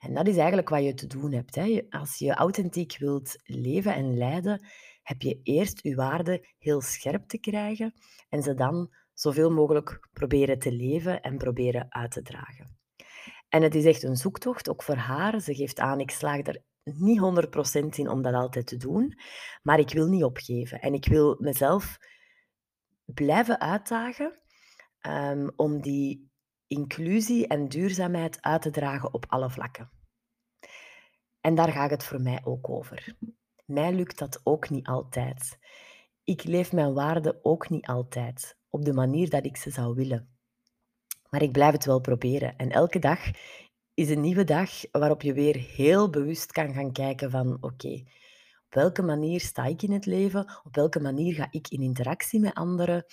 En 0.00 0.14
dat 0.14 0.26
is 0.26 0.36
eigenlijk 0.36 0.68
wat 0.68 0.84
je 0.84 0.94
te 0.94 1.06
doen 1.06 1.32
hebt. 1.32 1.54
Hè. 1.54 1.86
Als 1.90 2.18
je 2.18 2.34
authentiek 2.34 2.98
wilt 2.98 3.36
leven 3.44 3.94
en 3.94 4.16
leiden, 4.16 4.66
heb 5.02 5.22
je 5.22 5.40
eerst 5.42 5.82
je 5.82 5.94
waarden 5.94 6.40
heel 6.58 6.80
scherp 6.80 7.28
te 7.28 7.38
krijgen 7.38 7.94
en 8.28 8.42
ze 8.42 8.54
dan 8.54 8.90
zoveel 9.12 9.50
mogelijk 9.50 10.08
proberen 10.12 10.58
te 10.58 10.72
leven 10.72 11.20
en 11.20 11.38
proberen 11.38 11.86
uit 11.88 12.10
te 12.10 12.22
dragen. 12.22 12.78
En 13.48 13.62
het 13.62 13.74
is 13.74 13.84
echt 13.84 14.02
een 14.02 14.16
zoektocht, 14.16 14.68
ook 14.68 14.82
voor 14.82 14.96
haar. 14.96 15.40
Ze 15.40 15.54
geeft 15.54 15.80
aan, 15.80 16.00
ik 16.00 16.10
slaag 16.10 16.46
er 16.46 16.62
niet 16.84 17.20
100% 17.20 17.98
in 17.98 18.08
om 18.08 18.22
dat 18.22 18.34
altijd 18.34 18.66
te 18.66 18.76
doen, 18.76 19.18
maar 19.62 19.78
ik 19.78 19.92
wil 19.92 20.06
niet 20.06 20.24
opgeven. 20.24 20.80
En 20.80 20.94
ik 20.94 21.06
wil 21.06 21.36
mezelf 21.40 21.98
blijven 23.04 23.60
uitdagen 23.60 24.38
um, 25.06 25.52
om 25.56 25.80
die 25.80 26.32
inclusie 26.74 27.46
en 27.46 27.68
duurzaamheid 27.68 28.42
uit 28.42 28.62
te 28.62 28.70
dragen 28.70 29.14
op 29.14 29.24
alle 29.28 29.50
vlakken. 29.50 29.90
En 31.40 31.54
daar 31.54 31.72
gaat 31.72 31.90
het 31.90 32.04
voor 32.04 32.20
mij 32.20 32.40
ook 32.44 32.68
over. 32.68 33.16
Mij 33.64 33.92
lukt 33.92 34.18
dat 34.18 34.40
ook 34.44 34.70
niet 34.70 34.86
altijd. 34.86 35.58
Ik 36.24 36.44
leef 36.44 36.72
mijn 36.72 36.94
waarden 36.94 37.38
ook 37.42 37.68
niet 37.68 37.86
altijd 37.86 38.56
op 38.68 38.84
de 38.84 38.92
manier 38.92 39.30
dat 39.30 39.44
ik 39.44 39.56
ze 39.56 39.70
zou 39.70 39.94
willen. 39.94 40.28
Maar 41.30 41.42
ik 41.42 41.52
blijf 41.52 41.72
het 41.72 41.84
wel 41.84 42.00
proberen. 42.00 42.56
En 42.56 42.70
elke 42.70 42.98
dag 42.98 43.20
is 43.94 44.10
een 44.10 44.20
nieuwe 44.20 44.44
dag 44.44 44.70
waarop 44.90 45.22
je 45.22 45.32
weer 45.32 45.56
heel 45.56 46.10
bewust 46.10 46.52
kan 46.52 46.72
gaan 46.72 46.92
kijken 46.92 47.30
van 47.30 47.56
oké, 47.60 48.02
op 48.66 48.74
welke 48.74 49.02
manier 49.02 49.40
sta 49.40 49.64
ik 49.64 49.82
in 49.82 49.92
het 49.92 50.06
leven? 50.06 50.60
Op 50.64 50.74
welke 50.74 51.00
manier 51.00 51.34
ga 51.34 51.48
ik 51.50 51.68
in 51.68 51.82
interactie 51.82 52.40
met 52.40 52.54
anderen? 52.54 53.04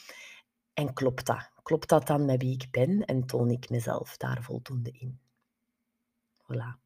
En 0.74 0.94
klopt 0.94 1.26
dat? 1.26 1.52
Klopt 1.64 1.90
dat 1.90 2.08
dan 2.08 2.26
met 2.26 2.42
wie 2.42 2.54
ik 2.54 2.68
ben 2.72 3.06
en 3.06 3.26
toon 3.26 3.50
ik 3.50 3.70
mezelf 3.70 4.18
daar 4.18 4.44
voldoende 4.44 4.92
in? 4.92 5.20
Voilà. 6.44 6.80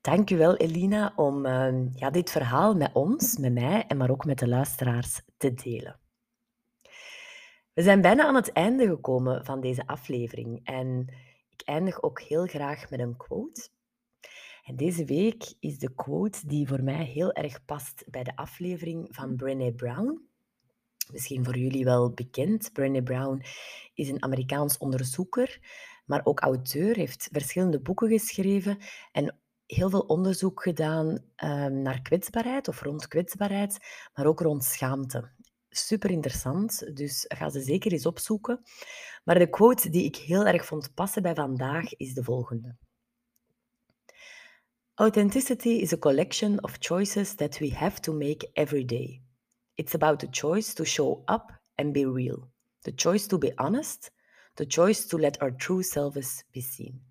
Dank 0.00 0.30
u 0.30 0.36
wel, 0.36 0.56
Elina, 0.56 1.12
om 1.16 1.46
uh, 1.46 1.94
ja, 1.94 2.10
dit 2.10 2.30
verhaal 2.30 2.74
met 2.74 2.90
ons, 2.92 3.36
met 3.38 3.52
mij 3.52 3.86
en 3.86 3.96
maar 3.96 4.10
ook 4.10 4.24
met 4.24 4.38
de 4.38 4.48
luisteraars 4.48 5.20
te 5.36 5.54
delen. 5.54 5.98
We 7.72 7.82
zijn 7.82 8.00
bijna 8.00 8.26
aan 8.26 8.34
het 8.34 8.52
einde 8.52 8.86
gekomen 8.86 9.44
van 9.44 9.60
deze 9.60 9.86
aflevering 9.86 10.60
en 10.64 11.14
ik 11.48 11.62
eindig 11.64 12.02
ook 12.02 12.20
heel 12.20 12.46
graag 12.46 12.90
met 12.90 13.00
een 13.00 13.16
quote. 13.16 13.68
En 14.64 14.76
deze 14.76 15.04
week 15.04 15.54
is 15.60 15.78
de 15.78 15.94
quote 15.94 16.46
die 16.46 16.68
voor 16.68 16.82
mij 16.82 17.04
heel 17.04 17.32
erg 17.32 17.64
past 17.64 18.04
bij 18.10 18.24
de 18.24 18.36
aflevering 18.36 19.08
van 19.10 19.36
Brené 19.36 19.72
Brown 19.72 20.28
misschien 21.12 21.44
voor 21.44 21.58
jullie 21.58 21.84
wel 21.84 22.10
bekend. 22.10 22.72
Brené 22.72 23.02
Brown 23.02 23.42
is 23.94 24.08
een 24.08 24.22
Amerikaans 24.22 24.78
onderzoeker, 24.78 25.58
maar 26.04 26.20
ook 26.24 26.40
auteur, 26.40 26.96
heeft 26.96 27.28
verschillende 27.32 27.80
boeken 27.80 28.08
geschreven 28.08 28.78
en 29.12 29.38
heel 29.66 29.90
veel 29.90 30.00
onderzoek 30.00 30.62
gedaan 30.62 31.08
um, 31.44 31.82
naar 31.82 32.02
kwetsbaarheid 32.02 32.68
of 32.68 32.82
rond 32.82 33.08
kwetsbaarheid, 33.08 33.78
maar 34.14 34.26
ook 34.26 34.40
rond 34.40 34.64
schaamte. 34.64 35.30
Super 35.68 36.10
interessant, 36.10 36.96
dus 36.96 37.24
ga 37.28 37.50
ze 37.50 37.60
zeker 37.60 37.92
eens 37.92 38.06
opzoeken. 38.06 38.62
Maar 39.24 39.38
de 39.38 39.50
quote 39.50 39.90
die 39.90 40.04
ik 40.04 40.16
heel 40.16 40.46
erg 40.46 40.64
vond 40.64 40.94
passen 40.94 41.22
bij 41.22 41.34
vandaag 41.34 41.94
is 41.94 42.14
de 42.14 42.24
volgende. 42.24 42.76
Authenticity 44.94 45.68
is 45.68 45.92
a 45.92 45.96
collection 45.96 46.62
of 46.62 46.76
choices 46.78 47.34
that 47.34 47.58
we 47.58 47.74
have 47.74 48.00
to 48.00 48.12
make 48.12 48.50
every 48.52 48.84
day. 48.84 49.22
It's 49.76 49.94
about 49.94 50.20
the 50.20 50.28
choice 50.30 50.74
to 50.74 50.84
show 50.84 51.22
up 51.26 51.52
and 51.74 51.92
be 51.92 52.04
real, 52.04 52.48
the 52.82 52.92
choice 52.94 53.26
to 53.26 53.38
be 53.38 53.52
honest, 53.58 54.12
the 54.54 54.66
choice 54.66 55.06
to 55.06 55.18
let 55.18 55.40
our 55.40 55.56
true 55.56 55.82
selves 55.82 56.44
be 56.52 56.60
seen. 56.60 57.02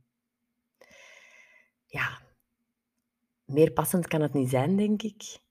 Ja, 1.86 2.21
meer 3.45 3.71
passend 3.71 4.08
kan 4.08 4.21
het 4.21 4.34
niet 4.34 4.49
zijn, 4.49 4.78
denk 4.78 5.02
ik. 5.02 5.41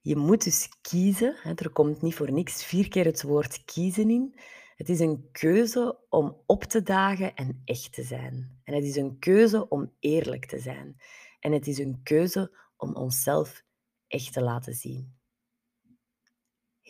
Je 0.00 0.16
moet 0.16 0.44
dus 0.44 0.68
kiezen. 0.80 1.36
Er 1.56 1.70
komt 1.70 2.02
niet 2.02 2.14
voor 2.14 2.32
niks 2.32 2.64
vier 2.64 2.88
keer 2.88 3.04
het 3.04 3.22
woord 3.22 3.64
kiezen 3.64 4.10
in. 4.10 4.34
Het 4.76 4.88
is 4.88 5.00
een 5.00 5.28
keuze 5.32 5.98
om 6.08 6.42
op 6.46 6.64
te 6.64 6.82
dagen 6.82 7.34
en 7.34 7.62
echt 7.64 7.92
te 7.92 8.02
zijn. 8.02 8.60
En 8.64 8.74
het 8.74 8.84
is 8.84 8.96
een 8.96 9.18
keuze 9.18 9.68
om 9.68 9.92
eerlijk 9.98 10.46
te 10.46 10.58
zijn. 10.58 11.00
En 11.40 11.52
het 11.52 11.66
is 11.66 11.78
een 11.78 12.00
keuze 12.02 12.56
om 12.76 12.94
onszelf 12.94 13.62
echt 14.06 14.32
te 14.32 14.42
laten 14.42 14.74
zien 14.74 15.19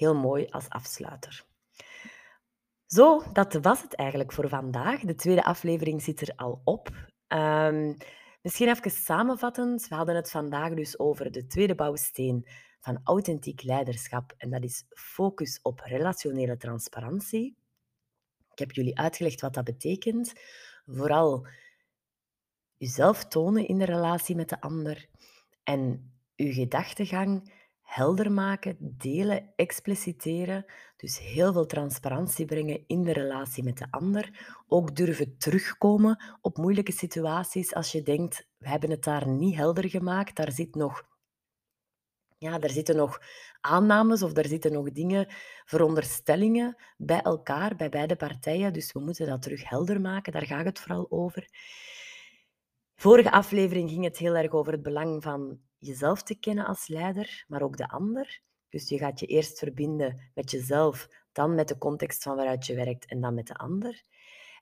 heel 0.01 0.15
mooi 0.15 0.47
als 0.51 0.69
afsluiter. 0.69 1.45
Zo, 2.87 3.23
dat 3.33 3.55
was 3.55 3.83
het 3.83 3.95
eigenlijk 3.95 4.33
voor 4.33 4.49
vandaag. 4.49 5.01
De 5.01 5.15
tweede 5.15 5.45
aflevering 5.45 6.03
zit 6.03 6.21
er 6.21 6.33
al 6.37 6.61
op. 6.65 6.89
Um, 7.29 7.97
misschien 8.43 8.69
even 8.69 8.91
samenvattend. 8.91 9.89
We 9.89 9.95
hadden 9.95 10.15
het 10.17 10.31
vandaag 10.31 10.75
dus 10.75 10.99
over 10.99 11.33
de 11.33 11.47
tweede 11.47 11.75
bouwsteen 11.75 12.47
van 12.81 13.01
authentiek 13.05 13.63
leiderschap. 13.63 14.35
En 14.37 14.51
dat 14.51 14.63
is 14.63 14.85
focus 14.89 15.59
op 15.63 15.81
relationele 15.81 16.57
transparantie. 16.57 17.57
Ik 18.53 18.59
heb 18.59 18.73
jullie 18.73 18.99
uitgelegd 18.99 19.41
wat 19.41 19.55
dat 19.55 19.65
betekent. 19.65 20.33
Vooral 20.87 21.47
jezelf 22.77 23.25
tonen 23.25 23.69
in 23.69 23.79
de 23.79 23.85
relatie 23.85 24.37
met 24.37 24.49
de 24.49 24.61
ander 24.61 25.09
en 25.63 26.13
uw 26.37 26.53
gedachtegang 26.53 27.53
helder 27.91 28.33
maken, 28.33 28.77
delen, 28.81 29.53
expliciteren. 29.57 30.65
Dus 30.97 31.19
heel 31.19 31.53
veel 31.53 31.67
transparantie 31.67 32.45
brengen 32.45 32.85
in 32.87 33.03
de 33.03 33.13
relatie 33.13 33.65
met 33.65 33.79
de 33.79 33.87
ander. 33.91 34.55
Ook 34.69 34.97
durven 34.97 35.39
terugkomen 35.39 36.23
op 36.41 36.57
moeilijke 36.57 36.93
situaties 36.93 37.75
als 37.75 37.93
je 37.93 38.03
denkt, 38.03 38.49
we 38.59 38.69
hebben 38.69 38.91
het 38.91 39.05
daar 39.05 39.29
niet 39.29 39.57
helder 39.57 39.89
gemaakt, 39.89 40.37
daar 40.37 40.53
zit 40.53 40.75
nog 40.75 41.09
ja, 42.39 42.59
daar 42.59 42.71
zitten 42.71 42.97
nog 42.97 43.21
aannames 43.61 44.23
of 44.23 44.33
daar 44.33 44.47
zitten 44.47 44.73
nog 44.73 44.93
dingen, 44.93 45.27
veronderstellingen 45.65 46.77
bij 46.97 47.21
elkaar, 47.21 47.77
bij 47.77 47.89
beide 47.89 48.17
partijen. 48.17 48.73
Dus 48.73 48.93
we 48.93 49.01
moeten 49.01 49.27
dat 49.27 49.43
terug 49.43 49.69
helder 49.69 50.01
maken, 50.01 50.33
daar 50.33 50.47
gaat 50.47 50.65
het 50.65 50.79
vooral 50.79 51.07
over. 51.11 51.49
Vorige 52.95 53.31
aflevering 53.31 53.91
ging 53.91 54.05
het 54.05 54.19
heel 54.19 54.37
erg 54.37 54.51
over 54.51 54.73
het 54.73 54.83
belang 54.83 55.23
van 55.23 55.61
jezelf 55.81 56.23
te 56.23 56.35
kennen 56.35 56.67
als 56.67 56.89
leider, 56.89 57.45
maar 57.49 57.63
ook 57.63 57.77
de 57.77 57.89
ander. 57.89 58.41
Dus 58.69 58.89
je 58.89 58.99
gaat 58.99 59.21
je 59.21 59.27
eerst 59.27 59.59
verbinden 59.59 60.31
met 60.35 60.51
jezelf, 60.51 61.09
dan 61.33 61.55
met 61.55 61.69
de 61.69 61.79
context 61.79 62.23
van 62.23 62.37
waaruit 62.37 62.67
je 62.67 62.75
werkt 62.75 63.07
en 63.07 63.21
dan 63.21 63.35
met 63.35 63.47
de 63.47 63.55
ander. 63.55 64.03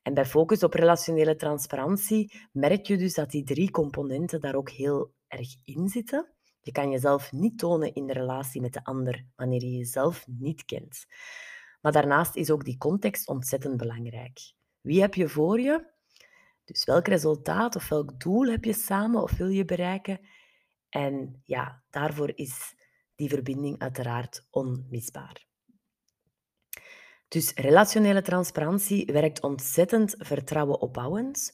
En 0.03 0.15
bij 0.15 0.27
focus 0.27 0.63
op 0.63 0.75
relationele 0.75 1.37
transparantie 1.37 2.49
merk 2.53 2.87
je 2.87 2.97
dus 2.97 3.15
dat 3.15 3.31
die 3.31 3.45
drie 3.45 3.71
componenten 3.71 4.41
daar 4.41 4.55
ook 4.55 4.71
heel 4.71 5.13
erg 5.27 5.57
in 5.65 5.89
zitten. 5.89 6.33
Je 6.61 6.73
kan 6.73 6.91
jezelf 6.91 7.33
niet 7.33 7.59
tonen 7.59 7.95
in 7.95 8.07
de 8.07 8.13
relatie 8.13 8.61
met 8.61 8.73
de 8.73 8.85
ander 8.85 9.25
wanneer 9.37 9.63
je 9.63 9.77
jezelf 9.77 10.27
niet 10.27 10.65
kent. 10.65 11.07
Maar 11.81 11.93
daarnaast 11.93 12.37
is 12.37 12.51
ook 12.51 12.65
die 12.65 12.79
context 12.79 13.29
ontzettend 13.29 13.77
belangrijk. 13.77 14.39
Wie 14.81 15.01
heb 15.01 15.15
je 15.15 15.29
voor 15.29 15.61
je? 15.61 15.97
Dus 16.65 16.85
welk 16.85 17.07
resultaat 17.09 17.77
of 17.77 17.89
welk 17.89 18.21
doel 18.21 18.47
heb 18.47 18.65
je 18.65 18.73
samen 18.73 19.23
of 19.23 19.37
wil 19.37 19.49
je 19.49 19.65
bereiken? 19.65 20.21
En 20.89 21.43
ja, 21.45 21.83
daarvoor 21.91 22.33
is 22.35 22.75
die 23.15 23.29
verbinding 23.29 23.79
uiteraard 23.79 24.47
onmisbaar. 24.51 25.47
Dus 27.29 27.53
relationele 27.55 28.23
transparantie 28.23 29.07
werkt 29.07 29.43
ontzettend 29.43 30.15
vertrouwen 30.19 30.81
opbouwend. 30.81 31.53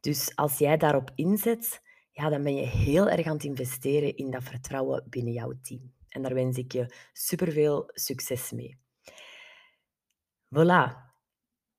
Dus 0.00 0.36
als 0.36 0.58
jij 0.58 0.76
daarop 0.76 1.10
inzet, 1.14 1.82
ja, 2.10 2.28
dan 2.28 2.42
ben 2.42 2.54
je 2.54 2.66
heel 2.66 3.08
erg 3.08 3.26
aan 3.26 3.32
het 3.32 3.44
investeren 3.44 4.16
in 4.16 4.30
dat 4.30 4.42
vertrouwen 4.42 5.06
binnen 5.08 5.32
jouw 5.32 5.52
team. 5.62 5.94
En 6.08 6.22
daar 6.22 6.34
wens 6.34 6.56
ik 6.56 6.72
je 6.72 6.94
superveel 7.12 7.90
succes 7.92 8.50
mee. 8.50 8.78
Voilà. 10.54 11.04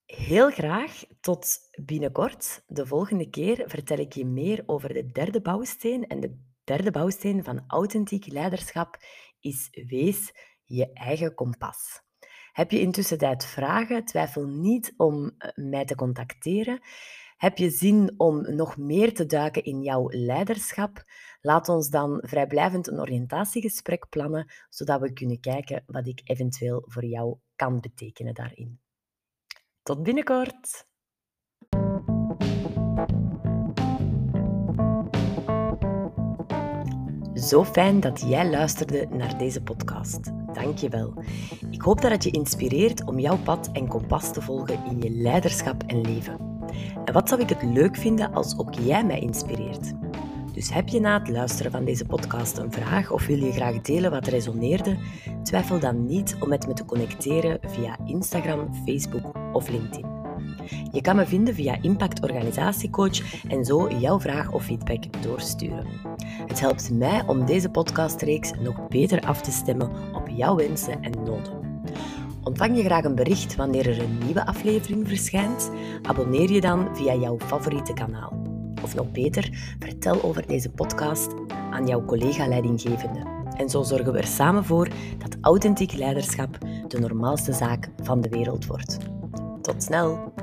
Heel 0.05 0.51
graag 0.51 1.03
tot 1.21 1.57
binnenkort. 1.85 2.63
De 2.67 2.85
volgende 2.85 3.29
keer 3.29 3.63
vertel 3.65 3.97
ik 3.97 4.13
je 4.13 4.25
meer 4.25 4.63
over 4.65 4.93
de 4.93 5.11
derde 5.11 5.41
bouwsteen. 5.41 6.07
En 6.07 6.19
de 6.19 6.46
derde 6.67 6.91
bouwsteen 6.91 7.43
van 7.43 7.63
authentiek 7.67 8.27
leiderschap 8.27 8.97
is 9.39 9.69
wees 9.87 10.33
je 10.63 10.93
eigen 10.93 11.33
kompas. 11.33 12.01
Heb 12.51 12.71
je 12.71 12.79
intussen 12.79 13.17
tijd 13.17 13.45
vragen? 13.45 14.05
Twijfel 14.05 14.47
niet 14.47 14.93
om 14.97 15.35
eh, 15.37 15.49
mij 15.55 15.85
te 15.85 15.95
contacteren. 15.95 16.79
Heb 17.37 17.57
je 17.57 17.69
zin 17.69 18.13
om 18.17 18.55
nog 18.55 18.77
meer 18.77 19.13
te 19.13 19.25
duiken 19.25 19.63
in 19.63 19.81
jouw 19.81 20.09
leiderschap? 20.09 21.03
Laat 21.41 21.69
ons 21.69 21.89
dan 21.89 22.23
vrijblijvend 22.25 22.87
een 22.87 22.99
oriëntatiegesprek 22.99 24.09
plannen, 24.09 24.51
zodat 24.69 25.01
we 25.01 25.13
kunnen 25.13 25.39
kijken 25.39 25.83
wat 25.85 26.07
ik 26.07 26.21
eventueel 26.23 26.83
voor 26.85 27.05
jou 27.05 27.37
kan 27.55 27.79
betekenen 27.79 28.33
daarin. 28.33 28.79
Tot 29.83 30.03
binnenkort! 30.03 30.85
Zo 37.39 37.63
fijn 37.63 37.99
dat 37.99 38.23
jij 38.27 38.49
luisterde 38.49 39.07
naar 39.11 39.37
deze 39.37 39.61
podcast. 39.61 40.19
Dank 40.53 40.77
je 40.77 40.89
wel. 40.89 41.13
Ik 41.71 41.81
hoop 41.81 42.01
dat 42.01 42.11
het 42.11 42.23
je 42.23 42.31
inspireert 42.31 43.03
om 43.03 43.19
jouw 43.19 43.37
pad 43.37 43.69
en 43.73 43.87
kompas 43.87 44.33
te 44.33 44.41
volgen 44.41 44.79
in 44.85 45.01
je 45.01 45.09
leiderschap 45.09 45.83
en 45.83 46.01
leven. 46.01 46.37
En 47.05 47.13
wat 47.13 47.29
zou 47.29 47.41
ik 47.41 47.49
het 47.49 47.63
leuk 47.63 47.95
vinden 47.95 48.33
als 48.33 48.57
ook 48.57 48.73
jij 48.73 49.05
mij 49.05 49.19
inspireert? 49.19 49.93
Dus 50.53 50.73
heb 50.73 50.87
je 50.87 50.99
na 50.99 51.19
het 51.19 51.29
luisteren 51.29 51.71
van 51.71 51.85
deze 51.85 52.05
podcast 52.05 52.57
een 52.57 52.71
vraag 52.71 53.11
of 53.11 53.25
wil 53.25 53.43
je 53.43 53.51
graag 53.51 53.81
delen 53.81 54.11
wat 54.11 54.27
resoneerde? 54.27 54.97
Twijfel 55.43 55.79
dan 55.79 56.05
niet 56.05 56.35
om 56.39 56.49
met 56.49 56.67
me 56.67 56.73
te 56.73 56.85
connecteren 56.85 57.59
via 57.61 57.97
Instagram, 58.05 58.73
Facebook 58.85 59.53
of 59.53 59.69
LinkedIn. 59.69 60.05
Je 60.91 61.01
kan 61.01 61.15
me 61.15 61.25
vinden 61.25 61.53
via 61.53 61.77
Impact 61.81 62.23
Organisatiecoach 62.23 63.43
en 63.47 63.65
zo 63.65 63.91
jouw 63.91 64.19
vraag 64.19 64.51
of 64.51 64.63
feedback 64.63 65.21
doorsturen. 65.23 65.87
Het 66.47 66.59
helpt 66.59 66.91
mij 66.91 67.23
om 67.27 67.45
deze 67.45 67.69
podcastreeks 67.69 68.51
nog 68.59 68.87
beter 68.87 69.21
af 69.21 69.41
te 69.41 69.51
stemmen 69.51 69.91
op 70.13 70.27
jouw 70.29 70.55
wensen 70.55 71.01
en 71.01 71.11
noden. 71.11 71.81
Ontvang 72.43 72.77
je 72.77 72.83
graag 72.83 73.03
een 73.03 73.15
bericht 73.15 73.55
wanneer 73.55 73.89
er 73.89 74.01
een 74.01 74.17
nieuwe 74.25 74.45
aflevering 74.45 75.07
verschijnt? 75.07 75.71
Abonneer 76.01 76.51
je 76.51 76.61
dan 76.61 76.95
via 76.95 77.15
jouw 77.15 77.39
favoriete 77.39 77.93
kanaal. 77.93 78.41
Of 78.83 78.95
nog 78.95 79.11
beter, 79.11 79.75
vertel 79.79 80.23
over 80.23 80.47
deze 80.47 80.69
podcast 80.69 81.33
aan 81.71 81.87
jouw 81.87 82.05
collega-leidinggevende. 82.05 83.19
En 83.55 83.69
zo 83.69 83.83
zorgen 83.83 84.11
we 84.13 84.17
er 84.17 84.27
samen 84.27 84.65
voor 84.65 84.87
dat 85.17 85.37
authentiek 85.41 85.93
leiderschap 85.93 86.57
de 86.87 86.99
normaalste 86.99 87.53
zaak 87.53 87.89
van 88.03 88.21
de 88.21 88.29
wereld 88.29 88.65
wordt. 88.65 88.97
Tot 89.61 89.83
snel! 89.83 90.33